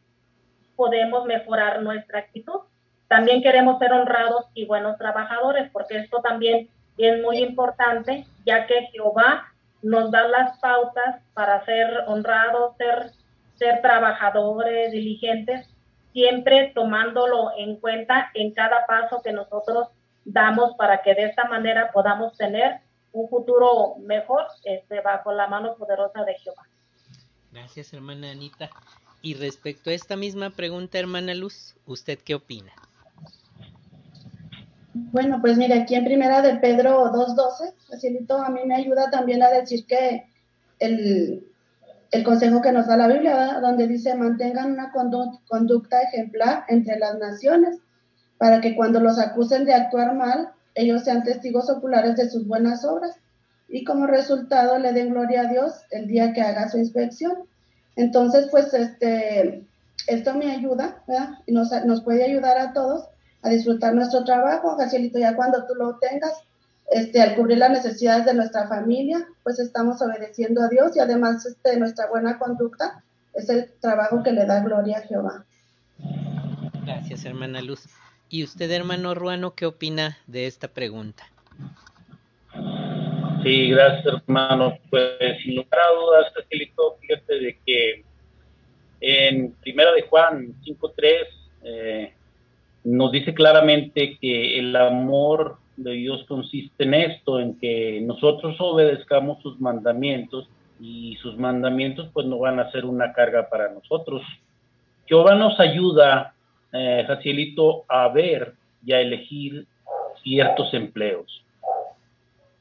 podemos 0.76 1.26
mejorar 1.26 1.82
nuestra 1.82 2.20
actitud. 2.20 2.60
También 3.08 3.42
queremos 3.42 3.80
ser 3.80 3.92
honrados 3.92 4.46
y 4.54 4.66
buenos 4.68 5.00
trabajadores, 5.00 5.72
porque 5.72 5.98
esto 5.98 6.22
también 6.22 6.70
es 7.00 7.24
muy 7.24 7.40
importante, 7.40 8.28
ya 8.46 8.68
que 8.68 8.84
Jehová 8.92 9.49
nos 9.82 10.12
da 10.12 10.28
las 10.28 10.58
pautas 10.60 11.22
para 11.34 11.64
ser 11.66 12.04
honrados, 12.08 12.76
ser, 12.78 13.12
ser 13.56 13.82
trabajadores, 13.82 14.92
diligentes, 14.92 15.68
siempre 16.14 16.72
tomándolo 16.76 17.52
en 17.58 17.78
cuenta 17.78 18.32
en 18.34 18.54
cada 18.54 18.86
paso 18.86 19.22
que 19.24 19.32
nosotros 19.32 19.88
damos 20.26 20.76
para 20.76 21.02
que 21.02 21.16
de 21.16 21.26
esta 21.26 21.46
manera 21.46 21.92
podamos 21.92 22.38
tener 22.38 22.80
un 23.12 23.30
futuro 23.30 23.96
mejor 24.00 24.46
este, 24.64 25.02
bajo 25.02 25.32
la 25.32 25.48
mano 25.48 25.76
poderosa 25.76 26.24
de 26.24 26.36
Jehová. 26.36 26.68
Gracias, 27.52 27.94
hermana 27.94 28.32
Anita. 28.32 28.70
Y 29.22 29.34
respecto 29.34 29.90
a 29.90 29.94
esta 29.94 30.16
misma 30.16 30.52
pregunta, 30.52 31.00
hermana 31.00 31.34
Luz, 31.34 31.76
¿usted 31.86 32.20
qué 32.20 32.36
opina? 32.36 32.72
Bueno, 34.94 35.40
pues 35.40 35.58
mire, 35.58 35.76
aquí 35.76 35.96
en 35.96 36.06
primera 36.06 36.42
de 36.42 36.56
Pedro 36.56 37.12
2.12, 37.12 37.74
facilito, 37.90 38.38
a 38.38 38.50
mí 38.50 38.62
me 38.66 38.76
ayuda 38.76 39.12
también 39.12 39.44
a 39.44 39.50
decir 39.50 39.86
que 39.86 40.26
el, 40.80 41.46
consejo 42.24 42.62
que 42.62 42.72
nos 42.72 42.88
da 42.88 42.98
la 42.98 43.08
Biblia, 43.08 43.60
donde 43.62 43.88
dice 43.88 44.16
mantengan 44.16 44.72
una 44.72 44.92
conducta 44.92 46.02
ejemplar 46.02 46.64
entre 46.70 46.98
las 46.98 47.20
naciones, 47.20 47.78
para 48.40 48.62
que 48.62 48.76
cuando 48.76 49.00
los 49.00 49.20
acusen 49.20 49.66
de 49.66 49.74
actuar 49.74 50.16
mal, 50.16 50.50
ellos 50.74 51.04
sean 51.04 51.24
testigos 51.24 51.70
oculares 51.70 52.16
de 52.16 52.30
sus 52.30 52.48
buenas 52.48 52.84
obras 52.84 53.16
y 53.68 53.84
como 53.84 54.08
resultado 54.08 54.80
le 54.80 54.94
den 54.94 55.12
gloria 55.12 55.42
a 55.42 55.52
Dios 55.52 55.74
el 55.92 56.08
día 56.08 56.34
que 56.34 56.42
haga 56.42 56.70
su 56.70 56.80
inspección. 56.80 57.34
Entonces, 57.96 58.48
pues 58.50 58.74
este, 58.74 59.64
esto 60.08 60.34
me 60.34 60.52
ayuda. 60.52 61.04
Y 61.46 61.52
nos, 61.52 61.70
nos 61.86 62.02
puede 62.02 62.24
ayudar 62.24 62.58
a 62.58 62.74
todos 62.74 63.10
a 63.42 63.50
disfrutar 63.50 63.94
nuestro 63.94 64.24
trabajo, 64.24 64.76
Jacielito, 64.78 65.20
ya 65.20 65.36
cuando 65.36 65.66
tú 65.66 65.76
lo 65.76 65.98
tengas, 65.98 66.44
este, 66.92 67.22
al 67.22 67.36
cubrir 67.36 67.60
las 67.60 67.72
necesidades 67.72 68.26
de 68.26 68.34
nuestra 68.34 68.68
familia, 68.68 69.28
pues 69.44 69.60
estamos 69.60 70.02
obedeciendo 70.02 70.62
a 70.62 70.70
Dios 70.70 70.96
y 70.96 71.00
además 71.00 71.46
este, 71.46 71.78
nuestra 71.78 72.08
buena 72.08 72.40
conducta 72.40 73.04
es 73.34 73.50
el 73.50 73.72
trabajo 73.80 74.24
que 74.24 74.32
le 74.32 74.46
da 74.46 74.62
gloria 74.62 74.98
a 74.98 75.02
Jehová. 75.02 75.46
Gracias, 76.86 77.26
hermana 77.26 77.62
Luz. 77.62 77.88
¿Y 78.28 78.44
usted, 78.44 78.70
hermano 78.72 79.14
Ruano, 79.14 79.54
qué 79.56 79.66
opina 79.66 80.18
de 80.28 80.48
esta 80.48 80.68
pregunta? 80.68 81.24
Sí, 83.44 83.70
gracias, 83.70 84.22
hermano. 84.28 84.78
Pues 84.90 85.14
sin 85.44 85.56
lugar 85.56 85.80
a 85.80 85.94
dudas, 85.96 86.34
Jacielito, 86.36 86.98
fíjate 87.02 87.34
de 87.36 87.60
que 87.66 88.04
en 89.02 89.52
Primera 89.54 89.92
de 89.94 90.02
Juan 90.04 90.54
5.3 90.64 91.14
eh, 91.64 92.14
nos 92.84 93.12
dice 93.12 93.34
claramente 93.34 94.18
que 94.20 94.60
el 94.60 94.76
amor 94.76 95.58
de 95.78 95.94
Dios 95.94 96.26
consiste 96.28 96.84
en 96.84 96.94
esto, 96.94 97.40
en 97.40 97.58
que 97.60 98.02
nosotros 98.02 98.56
obedezcamos 98.60 99.42
sus 99.42 99.60
mandamientos 99.60 100.48
y 100.80 101.16
sus 101.22 101.38
mandamientos 101.38 102.10
pues 102.14 102.26
no 102.28 102.40
van 102.40 102.60
a 102.60 102.72
ser 102.72 102.86
una 102.86 103.14
carga 103.14 103.50
para 103.50 103.72
nosotros. 103.72 104.22
Jehová 105.08 105.36
nos 105.36 105.60
ayuda, 105.60 106.34
eh, 106.72 107.04
Jacielito, 107.08 107.84
a 107.88 108.08
ver 108.10 108.54
y 108.86 108.94
a 108.94 109.02
elegir 109.02 109.66
ciertos 110.24 110.74
empleos. 110.74 111.44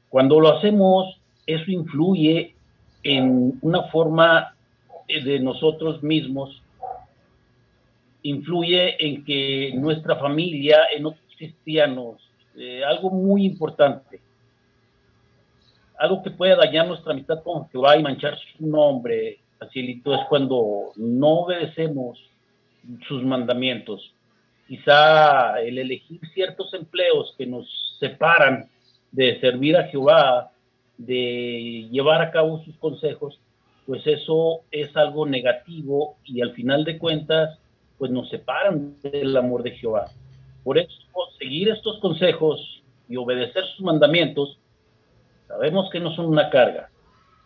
Cuando 0.09 0.39
lo 0.39 0.57
hacemos, 0.57 1.19
eso 1.45 1.71
influye 1.71 2.55
en 3.03 3.57
una 3.61 3.83
forma 3.83 4.55
de 5.07 5.39
nosotros 5.39 6.03
mismos 6.03 6.61
influye 8.23 8.95
en 9.05 9.23
que 9.23 9.71
nuestra 9.75 10.15
familia, 10.17 10.79
en 10.95 11.05
otros 11.05 11.23
cristianos, 11.37 12.21
eh, 12.57 12.83
algo 12.83 13.09
muy 13.09 13.45
importante, 13.45 14.19
algo 15.97 16.23
que 16.23 16.31
puede 16.31 16.55
dañar 16.55 16.87
nuestra 16.87 17.13
amistad 17.13 17.41
con 17.43 17.69
Jehová 17.69 17.97
y 17.97 18.03
manchar 18.03 18.37
su 18.37 18.65
nombre, 18.65 19.39
facilito, 19.57 20.13
es 20.13 20.21
cuando 20.29 20.91
no 20.95 21.41
obedecemos 21.41 22.19
sus 23.07 23.23
mandamientos. 23.23 24.13
Quizá 24.67 25.59
el 25.61 25.77
elegir 25.77 26.21
ciertos 26.33 26.73
empleos 26.73 27.33
que 27.37 27.45
nos 27.45 27.97
separan 27.99 28.69
de 29.11 29.39
servir 29.39 29.75
a 29.75 29.87
Jehová, 29.87 30.51
de 30.97 31.87
llevar 31.91 32.21
a 32.21 32.31
cabo 32.31 32.63
sus 32.63 32.75
consejos, 32.77 33.39
pues 33.85 34.05
eso 34.05 34.61
es 34.71 34.95
algo 34.95 35.25
negativo 35.25 36.17
y 36.23 36.41
al 36.41 36.53
final 36.53 36.83
de 36.83 36.97
cuentas, 36.97 37.57
pues 37.99 38.09
nos 38.09 38.29
separan 38.29 38.95
del 39.03 39.37
amor 39.37 39.61
de 39.61 39.71
Jehová. 39.71 40.05
Por 40.63 40.79
eso, 40.79 40.91
seguir 41.37 41.69
estos 41.69 41.99
consejos 41.99 42.81
y 43.07 43.17
obedecer 43.17 43.63
sus 43.75 43.81
mandamientos, 43.81 44.57
sabemos 45.47 45.89
que 45.91 45.99
no 45.99 46.15
son 46.15 46.25
una 46.25 46.49
carga, 46.49 46.89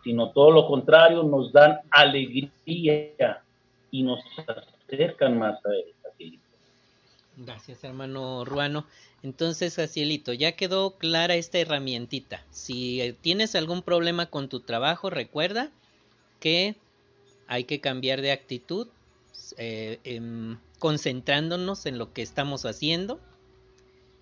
sino 0.02 0.30
todo 0.30 0.50
lo 0.50 0.66
contrario, 0.66 1.22
nos 1.22 1.52
dan 1.52 1.80
alegría 1.90 3.42
y 3.90 4.02
nos 4.02 4.20
acercan 4.88 5.38
más 5.38 5.56
a 5.66 5.70
Él. 5.70 5.94
Gracias, 7.36 7.82
hermano 7.82 8.44
Ruano. 8.44 8.86
Entonces, 9.22 9.76
Jacielito, 9.76 10.32
ya 10.32 10.52
quedó 10.52 10.92
clara 10.92 11.34
esta 11.34 11.58
herramientita. 11.58 12.44
Si 12.50 13.16
tienes 13.22 13.56
algún 13.56 13.82
problema 13.82 14.26
con 14.26 14.48
tu 14.48 14.60
trabajo, 14.60 15.10
recuerda 15.10 15.70
que 16.40 16.76
hay 17.48 17.64
que 17.64 17.80
cambiar 17.80 18.20
de 18.20 18.32
actitud, 18.32 18.86
eh, 19.56 20.00
em, 20.04 20.58
concentrándonos 20.78 21.86
en 21.86 21.98
lo 21.98 22.12
que 22.12 22.22
estamos 22.22 22.64
haciendo, 22.64 23.20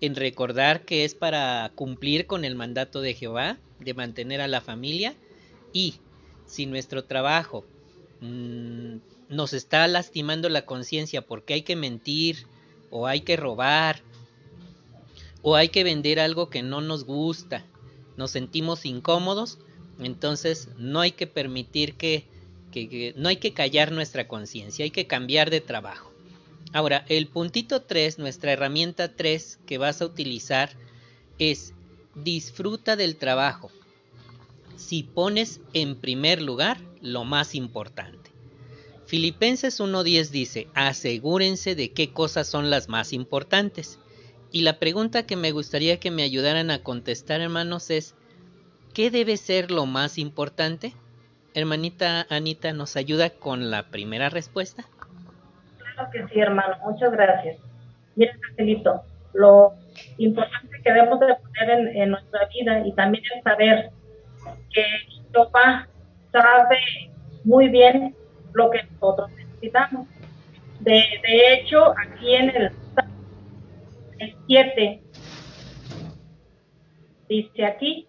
en 0.01 0.15
recordar 0.15 0.85
que 0.85 1.05
es 1.05 1.15
para 1.15 1.71
cumplir 1.75 2.27
con 2.27 2.45
el 2.45 2.55
mandato 2.55 3.01
de 3.01 3.13
Jehová, 3.13 3.57
de 3.79 3.93
mantener 3.93 4.41
a 4.41 4.47
la 4.47 4.61
familia, 4.61 5.15
y 5.71 5.95
si 6.45 6.65
nuestro 6.65 7.05
trabajo 7.05 7.65
mm, 8.21 8.97
nos 9.29 9.53
está 9.53 9.87
lastimando 9.87 10.49
la 10.49 10.65
conciencia 10.65 11.21
porque 11.21 11.55
hay 11.55 11.61
que 11.63 11.75
mentir, 11.75 12.45
o 12.89 13.07
hay 13.07 13.21
que 13.21 13.35
robar, 13.35 14.01
o 15.41 15.55
hay 15.55 15.69
que 15.69 15.83
vender 15.83 16.19
algo 16.19 16.49
que 16.49 16.61
no 16.61 16.79
nos 16.79 17.05
gusta, 17.05 17.65
nos 18.17 18.31
sentimos 18.31 18.85
incómodos, 18.85 19.57
entonces 19.99 20.69
no 20.77 20.99
hay 20.99 21.11
que 21.11 21.25
permitir 21.25 21.95
que, 21.95 22.25
no 23.15 23.29
hay 23.29 23.37
que 23.37 23.53
callar 23.53 23.91
nuestra 23.91 24.27
conciencia, 24.27 24.83
hay 24.83 24.91
que 24.91 25.07
cambiar 25.07 25.49
de 25.49 25.61
trabajo. 25.61 26.11
Ahora, 26.73 27.05
el 27.07 27.27
puntito 27.27 27.81
3, 27.81 28.19
nuestra 28.19 28.51
herramienta 28.51 29.15
3 29.15 29.59
que 29.65 29.77
vas 29.77 30.01
a 30.01 30.05
utilizar 30.05 30.71
es 31.37 31.73
disfruta 32.15 32.95
del 32.95 33.15
trabajo. 33.15 33.71
Si 34.75 35.03
pones 35.03 35.61
en 35.73 35.95
primer 35.95 36.41
lugar 36.41 36.79
lo 37.01 37.25
más 37.25 37.53
importante. 37.53 38.31
Filipenses 39.05 39.79
1.10 39.79 40.29
dice, 40.29 40.67
asegúrense 40.73 41.75
de 41.75 41.91
qué 41.91 42.11
cosas 42.11 42.47
son 42.47 42.69
las 42.69 42.89
más 42.89 43.13
importantes. 43.13 43.99
Y 44.51 44.61
la 44.61 44.79
pregunta 44.79 45.25
que 45.25 45.35
me 45.35 45.51
gustaría 45.51 45.99
que 45.99 46.09
me 46.09 46.23
ayudaran 46.23 46.71
a 46.71 46.81
contestar, 46.81 47.41
hermanos, 47.41 47.89
es, 47.91 48.15
¿Qué 48.93 49.09
debe 49.09 49.37
ser 49.37 49.71
lo 49.71 49.87
más 49.87 50.19
importante? 50.19 50.93
Hermanita 51.53 52.25
Anita, 52.29 52.73
¿nos 52.73 52.95
ayuda 52.95 53.29
con 53.29 53.69
la 53.69 53.83
primera 53.83 54.29
respuesta? 54.29 54.83
Claro 55.77 56.09
que 56.11 56.27
sí, 56.27 56.39
hermano. 56.39 56.75
Muchas 56.83 57.11
gracias. 57.11 57.57
Mira, 58.15 58.33
Angelito, 58.49 59.03
lo 59.33 59.73
importante 60.17 60.81
que 60.83 60.91
debemos 60.91 61.19
de 61.19 61.35
poner 61.35 61.95
en, 61.95 62.09
nuestra 62.09 62.47
vida 62.47 62.85
y 62.85 62.93
también 62.93 63.23
el 63.35 63.43
saber 63.43 63.89
que 64.71 64.85
papá 65.33 65.87
sabe 66.31 66.79
muy 67.43 67.69
bien 67.69 68.15
lo 68.53 68.69
que 68.69 68.83
nosotros 68.83 69.31
necesitamos. 69.31 70.07
De, 70.79 71.03
de 71.27 71.53
hecho, 71.53 71.93
aquí 71.97 72.35
en 72.35 72.49
el, 72.49 72.71
el 74.19 74.35
7 74.47 75.01
dice 77.29 77.65
aquí, 77.65 78.07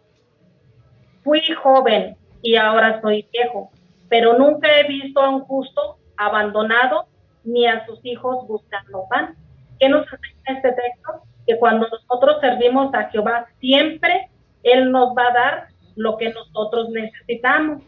Fui 1.24 1.40
joven 1.62 2.16
y 2.44 2.56
ahora 2.56 3.00
soy 3.00 3.26
viejo, 3.32 3.70
pero 4.10 4.38
nunca 4.38 4.68
he 4.78 4.86
visto 4.86 5.18
a 5.18 5.30
un 5.30 5.40
justo 5.40 5.96
abandonado 6.18 7.06
ni 7.42 7.66
a 7.66 7.84
sus 7.86 7.98
hijos 8.04 8.46
buscando 8.46 9.06
pan. 9.08 9.34
¿Qué 9.80 9.88
nos 9.88 10.06
enseña 10.12 10.58
este 10.58 10.72
texto? 10.72 11.22
Que 11.46 11.58
cuando 11.58 11.88
nosotros 11.88 12.40
servimos 12.42 12.94
a 12.94 13.08
Jehová, 13.08 13.46
siempre 13.60 14.28
Él 14.62 14.92
nos 14.92 15.16
va 15.16 15.28
a 15.28 15.32
dar 15.32 15.68
lo 15.96 16.18
que 16.18 16.32
nosotros 16.34 16.90
necesitamos. 16.90 17.82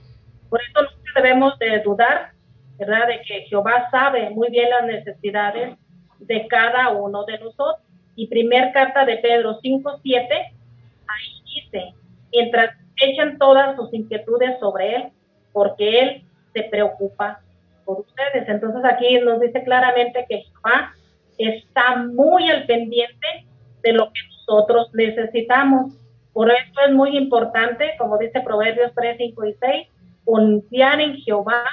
Por 0.48 0.60
eso 0.62 0.82
no 0.82 1.22
debemos 1.22 1.58
de 1.58 1.80
dudar, 1.80 2.32
¿verdad? 2.78 3.08
De 3.08 3.20
que 3.22 3.42
Jehová 3.42 3.88
sabe 3.90 4.30
muy 4.30 4.48
bien 4.50 4.70
las 4.70 4.84
necesidades 4.84 5.76
de 6.18 6.48
cada 6.48 6.90
uno 6.92 7.24
de 7.24 7.38
nosotros. 7.38 7.84
Y 8.14 8.28
primer 8.28 8.72
carta 8.72 9.04
de 9.04 9.18
Pedro 9.18 9.58
5, 9.60 10.00
7, 10.02 10.34
ahí 10.34 11.42
dice, 11.44 11.94
mientras 12.32 12.74
echan 13.00 13.38
todas 13.38 13.76
sus 13.76 13.92
inquietudes 13.92 14.58
sobre 14.60 14.96
Él, 14.96 15.04
porque 15.52 16.00
Él 16.00 16.24
se 16.52 16.64
preocupa 16.64 17.40
por 17.84 18.00
ustedes. 18.00 18.48
Entonces 18.48 18.84
aquí 18.84 19.18
nos 19.20 19.40
dice 19.40 19.62
claramente 19.62 20.26
que 20.28 20.42
Jehová 20.42 20.92
está 21.38 21.96
muy 21.96 22.48
al 22.50 22.66
pendiente 22.66 23.46
de 23.82 23.92
lo 23.92 24.06
que 24.12 24.20
nosotros 24.30 24.90
necesitamos. 24.94 25.94
Por 26.32 26.50
eso 26.50 26.80
es 26.86 26.92
muy 26.92 27.16
importante, 27.16 27.94
como 27.98 28.18
dice 28.18 28.40
Proverbios 28.40 28.92
3, 28.94 29.16
5 29.18 29.44
y 29.46 29.54
6, 29.54 29.88
confiar 30.24 31.00
en 31.00 31.16
Jehová 31.16 31.64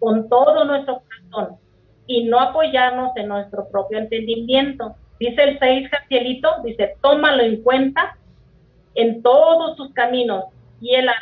con 0.00 0.28
todo 0.28 0.64
nuestro 0.64 1.02
corazón 1.02 1.56
y 2.06 2.24
no 2.24 2.40
apoyarnos 2.40 3.16
en 3.16 3.28
nuestro 3.28 3.68
propio 3.68 3.98
entendimiento. 3.98 4.96
Dice 5.20 5.42
el 5.42 5.58
6, 5.58 5.90
Jacielito, 5.90 6.48
dice, 6.64 6.96
tómalo 7.02 7.42
en 7.42 7.62
cuenta 7.62 8.16
en 8.94 9.22
todos 9.22 9.76
tus 9.76 9.92
caminos 9.92 10.44
y 10.80 10.94
Él 10.94 11.08
hará 11.08 11.20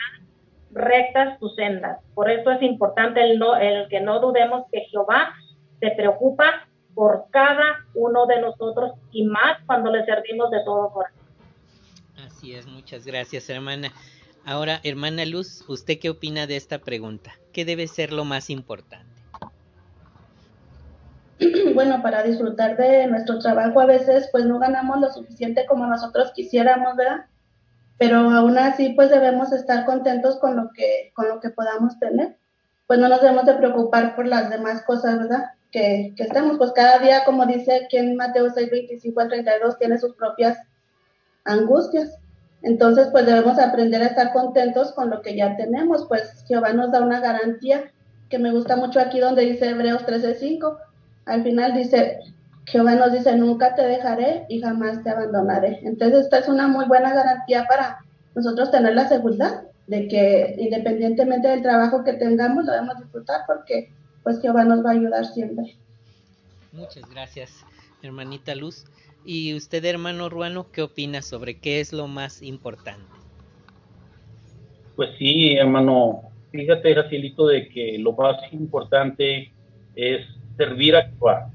rectas 0.72 1.38
tus 1.38 1.54
sendas. 1.54 1.98
Por 2.14 2.30
eso 2.30 2.50
es 2.50 2.62
importante 2.62 3.22
el, 3.22 3.38
no, 3.38 3.56
el 3.56 3.88
que 3.88 4.00
no 4.00 4.20
dudemos 4.20 4.66
que 4.70 4.82
Jehová 4.90 5.34
se 5.80 5.90
preocupa 5.90 6.68
por 6.94 7.26
cada 7.30 7.84
uno 7.94 8.26
de 8.26 8.40
nosotros 8.40 8.92
y 9.12 9.24
más 9.24 9.58
cuando 9.66 9.90
le 9.90 10.04
servimos 10.04 10.50
de 10.50 10.64
todo 10.64 10.90
corazón. 10.90 11.20
Así 12.24 12.54
es, 12.54 12.66
muchas 12.66 13.06
gracias 13.06 13.48
hermana. 13.50 13.92
Ahora, 14.44 14.80
hermana 14.84 15.24
Luz, 15.24 15.64
¿usted 15.68 15.98
qué 15.98 16.08
opina 16.08 16.46
de 16.46 16.56
esta 16.56 16.78
pregunta? 16.78 17.32
¿Qué 17.52 17.64
debe 17.64 17.86
ser 17.88 18.12
lo 18.12 18.24
más 18.24 18.50
importante? 18.50 19.06
Bueno, 21.74 22.00
para 22.00 22.22
disfrutar 22.22 22.78
de 22.78 23.06
nuestro 23.06 23.38
trabajo 23.38 23.80
a 23.80 23.86
veces 23.86 24.28
pues 24.32 24.46
no 24.46 24.58
ganamos 24.58 24.98
lo 24.98 25.12
suficiente 25.12 25.66
como 25.66 25.86
nosotros 25.86 26.32
quisiéramos, 26.34 26.96
¿verdad? 26.96 27.26
Pero 27.98 28.18
aún 28.30 28.58
así 28.58 28.90
pues 28.90 29.10
debemos 29.10 29.52
estar 29.52 29.84
contentos 29.84 30.38
con 30.38 30.56
lo 30.56 30.70
que, 30.74 31.12
con 31.14 31.28
lo 31.28 31.40
que 31.40 31.50
podamos 31.50 31.98
tener. 31.98 32.36
Pues 32.86 33.00
no 33.00 33.08
nos 33.08 33.20
debemos 33.20 33.46
de 33.46 33.54
preocupar 33.54 34.14
por 34.14 34.26
las 34.26 34.50
demás 34.50 34.82
cosas, 34.82 35.18
¿verdad? 35.18 35.44
Que, 35.72 36.12
que 36.16 36.22
estamos, 36.22 36.58
pues 36.58 36.72
cada 36.72 36.98
día, 36.98 37.24
como 37.24 37.46
dice 37.46 37.84
aquí 37.84 37.96
en 37.96 38.16
Mateo 38.16 38.48
6, 38.50 38.70
25 38.70 39.20
al 39.20 39.28
32, 39.28 39.78
tiene 39.78 39.98
sus 39.98 40.14
propias 40.14 40.58
angustias. 41.44 42.18
Entonces, 42.62 43.08
pues 43.12 43.26
debemos 43.26 43.58
aprender 43.58 44.02
a 44.02 44.06
estar 44.06 44.32
contentos 44.32 44.92
con 44.92 45.10
lo 45.10 45.20
que 45.22 45.36
ya 45.36 45.56
tenemos, 45.56 46.06
pues 46.08 46.44
Jehová 46.46 46.72
nos 46.72 46.90
da 46.92 47.00
una 47.00 47.20
garantía 47.20 47.92
que 48.28 48.38
me 48.38 48.52
gusta 48.52 48.76
mucho 48.76 49.00
aquí 49.00 49.20
donde 49.20 49.42
dice 49.42 49.68
Hebreos 49.68 50.04
13:5. 50.04 50.78
Al 51.26 51.42
final 51.42 51.74
dice, 51.74 52.18
Jehová 52.66 52.96
nos 52.96 53.12
dice, 53.12 53.36
nunca 53.36 53.74
te 53.74 53.82
dejaré 53.82 54.44
y 54.48 54.60
jamás 54.60 55.02
te 55.04 55.10
abandonaré. 55.10 55.80
Entonces, 55.82 56.24
esta 56.24 56.38
es 56.38 56.48
una 56.48 56.66
muy 56.66 56.86
buena 56.86 57.14
garantía 57.14 57.64
para 57.68 57.98
nosotros 58.34 58.70
tener 58.70 58.94
la 58.94 59.08
seguridad 59.08 59.62
de 59.86 60.08
que 60.08 60.56
independientemente 60.58 61.46
del 61.46 61.62
trabajo 61.62 62.02
que 62.02 62.14
tengamos, 62.14 62.64
lo 62.64 62.72
debemos 62.72 62.98
disfrutar 62.98 63.42
porque 63.46 63.92
pues 64.24 64.40
Jehová 64.40 64.64
nos 64.64 64.84
va 64.84 64.90
a 64.90 64.94
ayudar 64.94 65.24
siempre. 65.26 65.76
Muchas 66.72 67.08
gracias, 67.08 67.64
hermanita 68.02 68.54
Luz. 68.56 68.84
¿Y 69.24 69.54
usted, 69.54 69.84
hermano 69.84 70.28
Ruano, 70.28 70.70
qué 70.72 70.82
opina 70.82 71.22
sobre 71.22 71.58
qué 71.58 71.80
es 71.80 71.92
lo 71.92 72.08
más 72.08 72.42
importante? 72.42 73.06
Pues 74.96 75.10
sí, 75.18 75.54
hermano, 75.54 76.22
fíjate, 76.50 76.94
Racilito, 76.94 77.46
de 77.46 77.68
que 77.68 77.96
lo 77.98 78.12
más 78.12 78.36
importante 78.52 79.52
es 79.94 80.26
servir 80.56 80.96
a 80.96 81.08
Jehová 81.08 81.52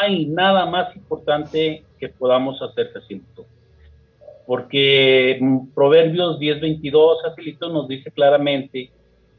hay 0.00 0.26
nada 0.26 0.66
más 0.66 0.94
importante 0.96 1.84
que 1.98 2.08
podamos 2.08 2.60
hacer, 2.62 2.92
Jacinto. 2.92 3.46
Porque 4.46 5.40
Proverbios 5.74 6.38
10:22, 6.38 7.22
Jacinto, 7.22 7.68
nos 7.68 7.88
dice 7.88 8.10
claramente 8.10 8.90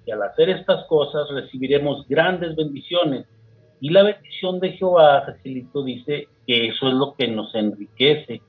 que 0.06 0.14
al 0.14 0.24
hacer 0.24 0.50
estas 0.50 0.86
cosas 0.86 1.30
recibiremos 1.30 2.08
grandes 2.08 2.56
bendiciones. 2.56 3.26
Y 3.80 3.90
la 3.90 4.04
bendición 4.04 4.60
de 4.60 4.72
Jehová, 4.74 5.24
Facilito 5.26 5.84
dice 5.84 6.28
que 6.46 6.68
eso 6.68 6.88
es 6.88 6.94
lo 6.94 7.14
que 7.16 7.28
nos 7.28 7.54
enriquece. 7.56 8.42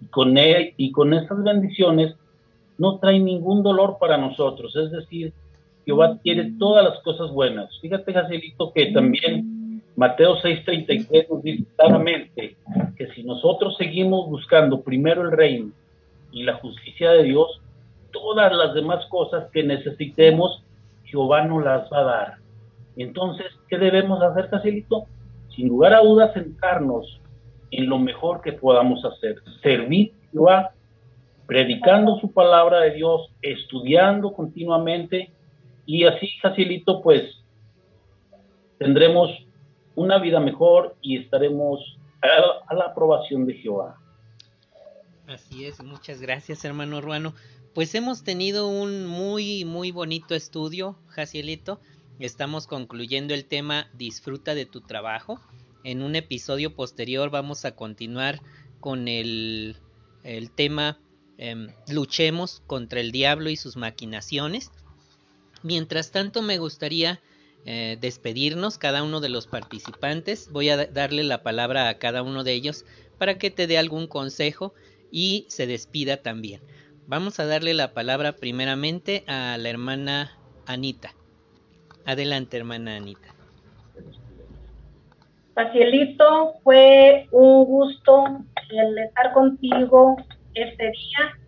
Y 0.00 0.06
con, 0.06 0.38
él, 0.38 0.74
y 0.76 0.92
con 0.92 1.12
esas 1.12 1.42
bendiciones 1.42 2.14
no 2.78 2.98
trae 2.98 3.18
ningún 3.18 3.62
dolor 3.62 3.98
para 4.00 4.16
nosotros. 4.16 4.74
Es 4.76 4.90
decir, 4.90 5.32
Jehová 5.84 6.18
quiere 6.22 6.52
todas 6.58 6.84
las 6.84 7.00
cosas 7.02 7.30
buenas. 7.30 7.68
Fíjate, 7.80 8.12
Facilito, 8.12 8.72
que 8.72 8.86
también 8.86 9.59
Mateo 10.00 10.36
6:33 10.36 11.28
nos 11.28 11.42
dice 11.42 11.64
claramente 11.76 12.56
que 12.96 13.08
si 13.08 13.22
nosotros 13.22 13.76
seguimos 13.76 14.30
buscando 14.30 14.80
primero 14.80 15.20
el 15.20 15.30
reino 15.30 15.72
y 16.32 16.42
la 16.42 16.54
justicia 16.54 17.10
de 17.10 17.24
Dios, 17.24 17.60
todas 18.10 18.50
las 18.50 18.72
demás 18.72 19.04
cosas 19.10 19.50
que 19.52 19.62
necesitemos, 19.62 20.64
Jehová 21.04 21.44
nos 21.44 21.62
las 21.62 21.92
va 21.92 21.98
a 21.98 22.04
dar. 22.04 22.34
Entonces, 22.96 23.48
¿qué 23.68 23.76
debemos 23.76 24.22
hacer, 24.22 24.48
Casilito? 24.48 25.04
Sin 25.54 25.68
lugar 25.68 25.92
a 25.92 26.00
dudas, 26.00 26.32
centrarnos 26.32 27.20
en 27.70 27.86
lo 27.86 27.98
mejor 27.98 28.40
que 28.40 28.54
podamos 28.54 29.04
hacer. 29.04 29.36
Servir 29.62 30.14
a 30.14 30.30
Jehová, 30.32 30.70
predicando 31.44 32.18
su 32.20 32.32
palabra 32.32 32.80
de 32.80 32.92
Dios, 32.92 33.30
estudiando 33.42 34.32
continuamente, 34.32 35.30
y 35.84 36.04
así, 36.06 36.30
Casilito, 36.40 37.02
pues 37.02 37.44
tendremos 38.78 39.30
una 39.94 40.18
vida 40.18 40.40
mejor 40.40 40.96
y 41.02 41.18
estaremos 41.18 41.80
a, 42.22 42.74
la 42.74 42.84
aprobación 42.86 43.46
de 43.46 43.54
Jehová. 43.54 43.98
Así 45.26 45.64
es, 45.64 45.82
muchas 45.82 46.20
gracias, 46.20 46.64
hermano 46.64 47.00
Ruano. 47.00 47.34
Pues 47.74 47.94
hemos 47.94 48.24
tenido 48.24 48.66
un 48.66 49.06
muy, 49.06 49.64
muy 49.64 49.92
bonito 49.92 50.34
estudio, 50.34 50.96
Jacielito. 51.08 51.80
Estamos 52.18 52.66
concluyendo 52.66 53.32
el 53.32 53.44
tema 53.44 53.88
Disfruta 53.94 54.54
de 54.54 54.66
tu 54.66 54.80
trabajo. 54.80 55.40
En 55.84 56.02
un 56.02 56.16
episodio 56.16 56.74
posterior 56.74 57.30
vamos 57.30 57.64
a 57.64 57.76
continuar 57.76 58.40
con 58.80 59.08
el, 59.08 59.76
el 60.24 60.50
tema 60.50 60.98
eh, 61.38 61.68
Luchemos 61.88 62.62
contra 62.66 63.00
el 63.00 63.12
diablo 63.12 63.50
y 63.50 63.56
sus 63.56 63.76
maquinaciones. 63.76 64.72
Mientras 65.62 66.10
tanto, 66.10 66.42
me 66.42 66.58
gustaría 66.58 67.20
eh, 67.66 67.98
despedirnos 68.00 68.78
cada 68.78 69.02
uno 69.02 69.20
de 69.20 69.28
los 69.28 69.46
participantes. 69.46 70.50
Voy 70.50 70.70
a 70.70 70.86
darle 70.86 71.24
la 71.24 71.42
palabra 71.42 71.88
a 71.88 71.98
cada 71.98 72.22
uno 72.22 72.44
de 72.44 72.52
ellos 72.52 72.84
para 73.18 73.38
que 73.38 73.50
te 73.50 73.66
dé 73.66 73.78
algún 73.78 74.06
consejo 74.06 74.74
y 75.10 75.44
se 75.48 75.66
despida 75.66 76.18
también. 76.18 76.60
Vamos 77.06 77.40
a 77.40 77.46
darle 77.46 77.74
la 77.74 77.92
palabra 77.92 78.32
primeramente 78.32 79.24
a 79.26 79.56
la 79.58 79.68
hermana 79.68 80.38
Anita. 80.66 81.12
Adelante, 82.06 82.56
hermana 82.56 82.96
Anita. 82.96 83.34
Pacielito, 85.54 86.54
fue 86.62 87.26
un 87.32 87.64
gusto 87.64 88.24
el 88.70 88.98
estar 88.98 89.32
contigo 89.32 90.16
este 90.54 90.84
día, 90.84 91.38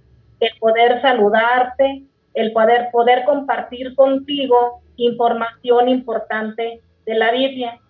el 0.40 0.50
poder 0.58 1.00
saludarte, 1.00 2.02
el 2.34 2.52
poder, 2.52 2.90
poder 2.90 3.24
compartir 3.24 3.94
contigo 3.94 4.82
información 5.06 5.88
importante 5.88 6.80
de 7.04 7.14
la 7.14 7.32
Biblia. 7.32 7.80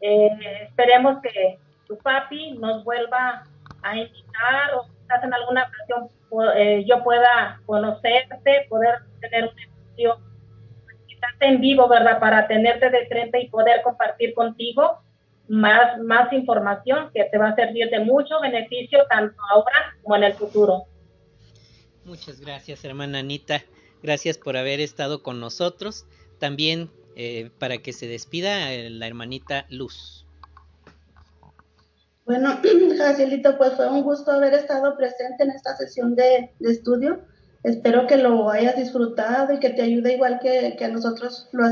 Eh, 0.00 0.28
esperemos 0.62 1.20
que 1.22 1.58
tu 1.86 1.96
papi 1.98 2.52
nos 2.52 2.84
vuelva 2.84 3.44
a 3.82 3.96
invitar 3.96 4.74
o 4.76 4.82
quizás 4.82 5.24
en 5.24 5.34
alguna 5.34 5.68
ocasión 5.68 6.08
eh, 6.56 6.84
yo 6.86 7.02
pueda 7.02 7.60
conocerte, 7.66 8.66
poder 8.68 9.00
tener 9.20 9.44
un 9.44 9.58
estudio 9.58 10.18
quizás 11.06 11.34
en 11.40 11.60
vivo, 11.60 11.88
¿verdad? 11.88 12.20
Para 12.20 12.46
tenerte 12.46 12.90
de 12.90 13.06
frente 13.06 13.40
y 13.40 13.48
poder 13.48 13.82
compartir 13.82 14.34
contigo 14.34 15.00
más, 15.48 15.98
más 15.98 16.32
información 16.32 17.10
que 17.12 17.24
te 17.24 17.36
va 17.36 17.48
a 17.48 17.56
servir 17.56 17.90
de 17.90 18.00
mucho 18.00 18.40
beneficio 18.40 19.00
tanto 19.08 19.36
ahora 19.50 19.96
como 20.02 20.16
en 20.16 20.24
el 20.24 20.34
futuro. 20.34 20.84
Muchas 22.04 22.40
gracias, 22.40 22.84
hermana 22.84 23.18
Anita. 23.18 23.62
Gracias 24.02 24.38
por 24.38 24.56
haber 24.56 24.80
estado 24.80 25.22
con 25.22 25.40
nosotros. 25.40 26.06
También 26.40 26.90
eh, 27.14 27.50
para 27.58 27.78
que 27.78 27.92
se 27.92 28.08
despida 28.08 28.72
eh, 28.72 28.88
la 28.90 29.06
hermanita 29.06 29.66
Luz. 29.68 30.24
Bueno, 32.24 32.58
Jacielito, 32.96 33.58
pues 33.58 33.74
fue 33.74 33.90
un 33.90 34.02
gusto 34.02 34.32
haber 34.32 34.54
estado 34.54 34.96
presente 34.96 35.44
en 35.44 35.50
esta 35.50 35.76
sesión 35.76 36.14
de, 36.14 36.50
estudio. 36.60 37.20
Espero 37.62 38.06
que 38.06 38.16
lo 38.16 38.48
hayas 38.48 38.76
disfrutado 38.76 39.52
y 39.52 39.58
que 39.58 39.70
te 39.70 39.82
ayude 39.82 40.14
igual 40.14 40.40
que, 40.40 40.82
a 40.82 40.88
nosotros 40.88 41.48
lo 41.52 41.64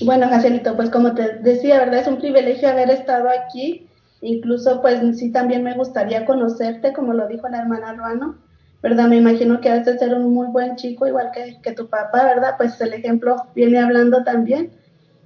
Bueno, 0.00 0.28
Jacielito, 0.28 0.74
pues 0.74 0.88
como 0.88 1.14
te 1.14 1.38
decía, 1.40 1.78
¿verdad? 1.78 2.00
Es 2.00 2.08
un 2.08 2.18
privilegio 2.18 2.68
haber 2.68 2.88
estado 2.88 3.28
aquí. 3.28 3.86
Incluso, 4.22 4.80
pues 4.80 5.18
sí, 5.18 5.30
también 5.30 5.62
me 5.62 5.74
gustaría 5.74 6.24
conocerte, 6.24 6.92
como 6.92 7.12
lo 7.12 7.28
dijo 7.28 7.48
la 7.48 7.58
hermana 7.58 7.92
Ruano, 7.92 8.38
¿verdad? 8.82 9.08
Me 9.08 9.16
imagino 9.16 9.60
que 9.60 9.68
has 9.68 9.86
de 9.86 9.96
ser 9.98 10.12
un 10.14 10.34
muy 10.34 10.48
buen 10.48 10.76
chico, 10.76 11.06
igual 11.06 11.30
que, 11.32 11.58
que 11.62 11.72
tu 11.72 11.88
papá, 11.88 12.24
¿verdad? 12.24 12.54
Pues 12.58 12.80
el 12.80 12.92
ejemplo 12.92 13.36
viene 13.54 13.78
hablando 13.78 14.24
también. 14.24 14.72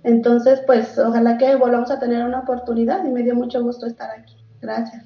Entonces, 0.05 0.63
pues 0.67 0.99
ojalá 0.99 1.39
que 1.39 1.57
volvamos 1.57 1.91
a 1.91 1.99
tener 1.99 2.23
una 2.23 2.41
oportunidad 2.41 3.05
y 3.05 3.09
me 3.09 3.23
dio 3.23 3.35
mucho 3.35 3.63
gusto 3.63 3.87
estar 3.87 4.11
aquí. 4.11 4.37
Gracias. 4.61 5.05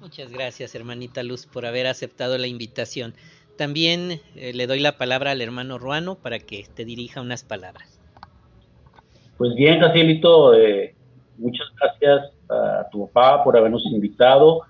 Muchas 0.00 0.30
gracias, 0.32 0.74
hermanita 0.74 1.22
Luz, 1.22 1.46
por 1.46 1.64
haber 1.64 1.86
aceptado 1.86 2.36
la 2.36 2.48
invitación. 2.48 3.14
También 3.56 4.20
eh, 4.34 4.52
le 4.52 4.66
doy 4.66 4.80
la 4.80 4.98
palabra 4.98 5.30
al 5.30 5.40
hermano 5.40 5.78
Ruano 5.78 6.16
para 6.16 6.40
que 6.40 6.66
te 6.74 6.84
dirija 6.84 7.20
unas 7.20 7.44
palabras. 7.44 8.00
Pues 9.38 9.54
bien, 9.54 9.78
Cacielito, 9.78 10.54
eh, 10.54 10.94
muchas 11.38 11.68
gracias 11.80 12.32
a 12.50 12.88
tu 12.90 13.06
papá 13.08 13.44
por 13.44 13.56
habernos 13.56 13.86
invitado. 13.86 14.62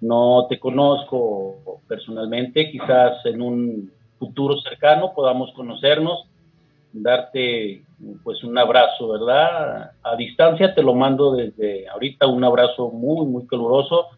No 0.00 0.46
te 0.48 0.60
conozco 0.60 1.75
personalmente, 1.88 2.70
quizás 2.70 3.24
en 3.24 3.40
un 3.40 3.92
futuro 4.18 4.58
cercano 4.60 5.12
podamos 5.14 5.52
conocernos, 5.52 6.26
darte 6.92 7.82
pues 8.22 8.42
un 8.44 8.56
abrazo, 8.56 9.08
¿verdad? 9.08 9.92
A 10.02 10.16
distancia 10.16 10.74
te 10.74 10.82
lo 10.82 10.94
mando 10.94 11.34
desde 11.34 11.88
ahorita, 11.88 12.26
un 12.26 12.44
abrazo 12.44 12.90
muy, 12.90 13.26
muy 13.26 13.46
caluroso 13.46 14.08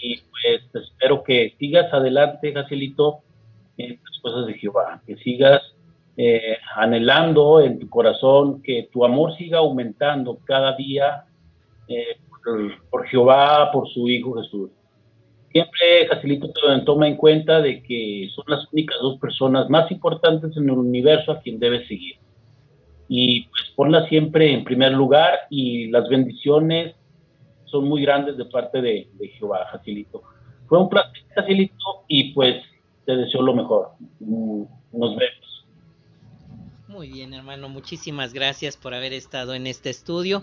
y 0.00 0.18
pues 0.18 0.62
espero 0.74 1.22
que 1.22 1.54
sigas 1.58 1.92
adelante, 1.92 2.52
Jacielito, 2.52 3.20
en 3.78 3.98
las 4.02 4.20
cosas 4.20 4.46
de 4.46 4.54
Jehová, 4.54 5.00
que 5.06 5.16
sigas 5.16 5.62
eh, 6.16 6.56
anhelando 6.74 7.60
en 7.60 7.78
tu 7.78 7.88
corazón 7.88 8.62
que 8.62 8.88
tu 8.92 9.04
amor 9.04 9.36
siga 9.36 9.58
aumentando 9.58 10.38
cada 10.44 10.74
día 10.76 11.24
eh, 11.88 12.18
por, 12.28 12.88
por, 12.88 13.06
Jehová, 13.06 13.70
por 13.72 13.88
su 13.88 14.08
Hijo 14.08 14.40
Jesús. 14.42 14.70
Siempre, 15.56 16.06
Jacelito, 16.10 16.52
toma 16.84 17.08
en 17.08 17.16
cuenta 17.16 17.62
de 17.62 17.82
que 17.82 18.28
son 18.34 18.44
las 18.46 18.70
únicas 18.74 18.98
dos 19.00 19.18
personas 19.18 19.70
más 19.70 19.90
importantes 19.90 20.54
en 20.54 20.64
el 20.64 20.72
universo 20.72 21.32
a 21.32 21.40
quien 21.40 21.58
debes 21.58 21.88
seguir. 21.88 22.16
Y 23.08 23.44
pues 23.44 23.62
ponla 23.74 24.06
siempre 24.06 24.52
en 24.52 24.64
primer 24.64 24.92
lugar 24.92 25.32
y 25.48 25.86
las 25.86 26.10
bendiciones 26.10 26.94
son 27.64 27.88
muy 27.88 28.02
grandes 28.02 28.36
de 28.36 28.44
parte 28.44 28.82
de, 28.82 29.08
de 29.14 29.28
Jehová, 29.28 29.66
Jacelito. 29.72 30.24
Fue 30.66 30.78
un 30.78 30.90
placer, 30.90 31.24
Jacelito, 31.34 32.04
y 32.06 32.34
pues 32.34 32.62
te 33.06 33.16
deseo 33.16 33.40
lo 33.40 33.54
mejor. 33.54 33.92
Mm, 34.20 34.62
nos 34.92 35.16
vemos. 35.16 35.66
Muy 36.86 37.08
bien, 37.08 37.32
hermano, 37.32 37.70
muchísimas 37.70 38.34
gracias 38.34 38.76
por 38.76 38.92
haber 38.92 39.14
estado 39.14 39.54
en 39.54 39.66
este 39.66 39.88
estudio. 39.88 40.42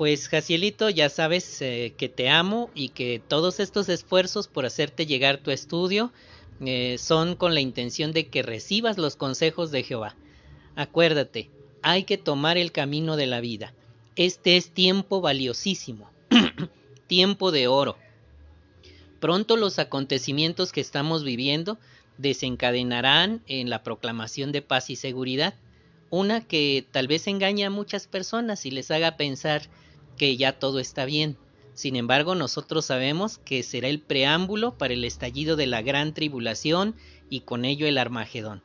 Pues 0.00 0.30
Jacielito, 0.30 0.88
ya 0.88 1.10
sabes 1.10 1.60
eh, 1.60 1.92
que 1.94 2.08
te 2.08 2.30
amo 2.30 2.70
y 2.74 2.88
que 2.88 3.20
todos 3.28 3.60
estos 3.60 3.90
esfuerzos 3.90 4.48
por 4.48 4.64
hacerte 4.64 5.04
llegar 5.04 5.42
tu 5.42 5.50
estudio 5.50 6.10
eh, 6.64 6.96
son 6.98 7.36
con 7.36 7.52
la 7.52 7.60
intención 7.60 8.12
de 8.12 8.28
que 8.28 8.40
recibas 8.42 8.96
los 8.96 9.16
consejos 9.16 9.70
de 9.70 9.82
Jehová. 9.82 10.16
Acuérdate, 10.74 11.50
hay 11.82 12.04
que 12.04 12.16
tomar 12.16 12.56
el 12.56 12.72
camino 12.72 13.16
de 13.16 13.26
la 13.26 13.42
vida. 13.42 13.74
Este 14.16 14.56
es 14.56 14.70
tiempo 14.70 15.20
valiosísimo, 15.20 16.10
tiempo 17.06 17.52
de 17.52 17.68
oro. 17.68 17.98
Pronto 19.20 19.58
los 19.58 19.78
acontecimientos 19.78 20.72
que 20.72 20.80
estamos 20.80 21.24
viviendo 21.24 21.78
desencadenarán 22.16 23.42
en 23.48 23.68
la 23.68 23.82
proclamación 23.82 24.50
de 24.50 24.62
paz 24.62 24.88
y 24.88 24.96
seguridad, 24.96 25.52
una 26.08 26.40
que 26.40 26.86
tal 26.90 27.06
vez 27.06 27.26
engañe 27.26 27.66
a 27.66 27.70
muchas 27.70 28.06
personas 28.06 28.64
y 28.64 28.70
les 28.70 28.90
haga 28.90 29.18
pensar 29.18 29.68
que 30.20 30.36
ya 30.36 30.52
todo 30.52 30.80
está 30.80 31.06
bien. 31.06 31.38
Sin 31.72 31.96
embargo, 31.96 32.34
nosotros 32.34 32.84
sabemos 32.84 33.38
que 33.38 33.62
será 33.62 33.88
el 33.88 34.00
preámbulo 34.00 34.76
para 34.76 34.92
el 34.92 35.06
estallido 35.06 35.56
de 35.56 35.66
la 35.66 35.80
gran 35.80 36.12
tribulación 36.12 36.94
y 37.30 37.40
con 37.40 37.64
ello 37.64 37.86
el 37.86 37.96
Armagedón. 37.96 38.62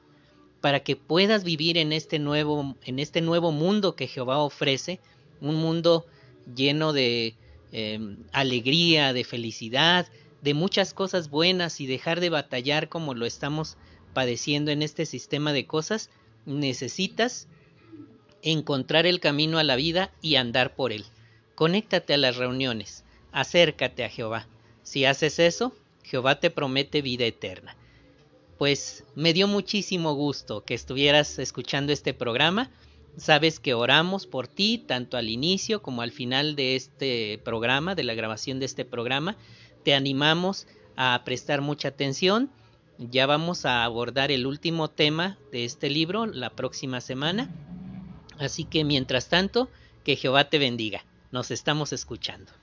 Para 0.59 0.81
que 0.81 0.97
puedas 0.97 1.45
vivir 1.45 1.77
en 1.77 1.93
este 1.93 2.19
nuevo, 2.19 2.75
en 2.83 2.99
este 2.99 3.21
nuevo 3.21 3.53
mundo 3.53 3.95
que 3.95 4.07
Jehová 4.07 4.39
ofrece, 4.39 4.99
un 5.39 5.55
mundo 5.55 6.05
lleno 6.53 6.91
de 6.91 7.35
eh, 7.71 8.17
alegría, 8.33 9.13
de 9.13 9.23
felicidad, 9.23 10.09
de 10.41 10.53
muchas 10.53 10.93
cosas 10.93 11.29
buenas 11.29 11.79
y 11.79 11.87
dejar 11.87 12.19
de 12.19 12.31
batallar 12.31 12.89
como 12.89 13.13
lo 13.13 13.25
estamos 13.25 13.77
padeciendo 14.13 14.71
en 14.71 14.81
este 14.81 15.05
sistema 15.05 15.53
de 15.53 15.65
cosas, 15.65 16.09
necesitas 16.45 17.47
encontrar 18.41 19.05
el 19.05 19.21
camino 19.21 19.57
a 19.57 19.63
la 19.63 19.77
vida 19.77 20.11
y 20.21 20.35
andar 20.35 20.75
por 20.75 20.91
él. 20.91 21.05
Conéctate 21.55 22.13
a 22.13 22.17
las 22.17 22.35
reuniones, 22.35 23.05
acércate 23.31 24.03
a 24.03 24.09
Jehová. 24.09 24.45
Si 24.83 25.05
haces 25.05 25.39
eso, 25.39 25.73
Jehová 26.03 26.41
te 26.41 26.51
promete 26.51 27.01
vida 27.01 27.25
eterna. 27.25 27.77
Pues 28.57 29.05
me 29.15 29.31
dio 29.31 29.47
muchísimo 29.47 30.13
gusto 30.15 30.65
que 30.65 30.73
estuvieras 30.73 31.39
escuchando 31.39 31.93
este 31.93 32.13
programa. 32.13 32.69
Sabes 33.17 33.61
que 33.61 33.73
oramos 33.73 34.27
por 34.27 34.47
ti 34.49 34.83
tanto 34.85 35.15
al 35.15 35.29
inicio 35.29 35.81
como 35.81 36.01
al 36.01 36.11
final 36.11 36.57
de 36.57 36.75
este 36.75 37.39
programa, 37.45 37.95
de 37.95 38.03
la 38.03 38.15
grabación 38.15 38.59
de 38.59 38.65
este 38.65 38.83
programa. 38.83 39.37
Te 39.83 39.93
animamos 39.93 40.67
a 40.97 41.21
prestar 41.23 41.61
mucha 41.61 41.87
atención. 41.87 42.49
Ya 42.97 43.27
vamos 43.27 43.65
a 43.65 43.85
abordar 43.85 44.29
el 44.29 44.45
último 44.45 44.89
tema 44.89 45.37
de 45.53 45.63
este 45.63 45.89
libro 45.89 46.25
la 46.25 46.49
próxima 46.49 46.99
semana. 46.99 47.49
Así 48.39 48.65
que 48.65 48.83
mientras 48.83 49.29
tanto, 49.29 49.69
que 50.03 50.17
Jehová 50.17 50.49
te 50.49 50.59
bendiga. 50.59 51.05
Nos 51.35 51.51
estamos 51.51 51.91
escuchando. 51.91 52.53